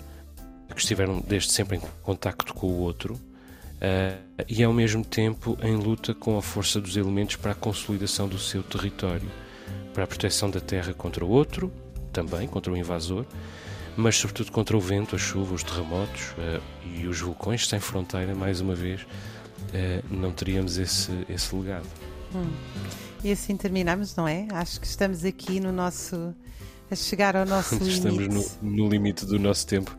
que 0.74 0.80
estiveram 0.80 1.20
desde 1.20 1.52
sempre 1.52 1.76
em 1.76 1.80
contacto 2.02 2.52
com 2.54 2.66
o 2.66 2.80
outro 2.80 3.14
uh, 3.14 4.44
e 4.48 4.62
ao 4.64 4.72
mesmo 4.72 5.04
tempo 5.04 5.56
em 5.62 5.76
luta 5.76 6.14
com 6.14 6.36
a 6.36 6.42
força 6.42 6.80
dos 6.80 6.96
elementos 6.96 7.36
para 7.36 7.52
a 7.52 7.54
consolidação 7.54 8.28
do 8.28 8.38
seu 8.38 8.62
território, 8.62 9.30
para 9.92 10.04
a 10.04 10.06
proteção 10.06 10.50
da 10.50 10.60
terra 10.60 10.92
contra 10.92 11.24
o 11.24 11.28
outro, 11.28 11.72
também 12.12 12.48
contra 12.48 12.72
o 12.72 12.76
invasor, 12.76 13.24
mas 13.96 14.16
sobretudo 14.16 14.50
contra 14.50 14.76
o 14.76 14.80
vento, 14.80 15.14
a 15.14 15.18
chuva, 15.18 15.54
os 15.54 15.62
terremotos 15.62 16.30
uh, 16.32 16.62
e 16.96 17.06
os 17.06 17.20
vulcões 17.20 17.68
sem 17.68 17.78
fronteira, 17.78 18.34
mais 18.34 18.60
uma 18.60 18.74
vez, 18.74 19.06
não 20.08 20.30
teríamos 20.30 20.78
esse, 20.78 21.10
esse 21.28 21.54
legado. 21.54 21.86
Hum. 22.34 22.50
E 23.22 23.32
assim 23.32 23.56
terminamos, 23.56 24.14
não 24.16 24.28
é? 24.28 24.46
Acho 24.52 24.80
que 24.80 24.86
estamos 24.86 25.24
aqui 25.24 25.58
no 25.60 25.72
nosso. 25.72 26.34
a 26.90 26.94
chegar 26.94 27.36
ao 27.36 27.46
nosso 27.46 27.76
limite. 27.76 27.94
Estamos 27.96 28.58
no, 28.60 28.70
no 28.70 28.88
limite 28.88 29.24
do 29.24 29.38
nosso 29.38 29.66
tempo. 29.66 29.96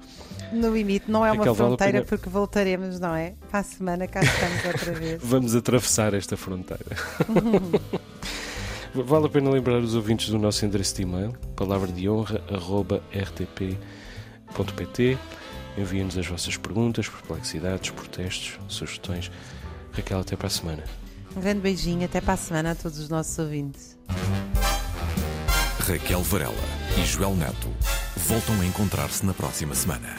No 0.52 0.74
limite, 0.74 1.10
não 1.10 1.26
é 1.26 1.32
uma 1.32 1.44
fronteira 1.56 2.00
vale 2.00 2.06
porque 2.06 2.30
voltaremos, 2.30 3.00
não 3.00 3.16
é? 3.16 3.34
Para 3.50 3.62
a 3.62 3.64
semana 3.64 4.08
cá 4.08 4.22
estamos 4.22 4.64
outra 4.66 4.94
vez. 5.00 5.20
Vamos 5.24 5.56
atravessar 5.56 6.14
esta 6.14 6.38
fronteira. 6.38 6.86
vale 8.94 9.26
a 9.26 9.30
pena 9.30 9.50
lembrar 9.50 9.80
os 9.80 9.96
ouvintes 9.96 10.30
do 10.30 10.38
nosso 10.38 10.64
endereço 10.64 10.96
de 10.96 11.02
e-mail, 11.02 11.34
palavra 11.56 11.92
de 11.92 12.08
honra, 12.08 12.44
arroba 12.50 13.02
rtp.pt. 13.12 13.78
Enviem-nos 15.78 16.18
as 16.18 16.28
vossas 16.28 16.56
perguntas, 16.56 17.10
perplexidades, 17.10 17.90
protestos, 17.90 18.60
sugestões. 18.68 19.32
Raquel, 19.92 20.20
até 20.20 20.36
para 20.36 20.48
a 20.48 20.50
semana. 20.50 20.84
Um 21.36 21.42
grande 21.42 21.60
beijinho, 21.60 22.06
até 22.06 22.22
para 22.22 22.34
a 22.34 22.38
semana 22.38 22.72
a 22.72 22.76
todos 22.76 22.98
os 22.98 23.10
nossos 23.10 23.38
ouvintes. 23.38 23.98
Raquel 25.80 26.24
Varela 26.24 26.54
e 26.98 27.06
Joel 27.06 27.36
Neto 27.36 27.70
voltam 28.16 28.60
a 28.62 28.66
encontrar-se 28.66 29.26
na 29.26 29.34
próxima 29.34 29.76
semana. 29.76 30.16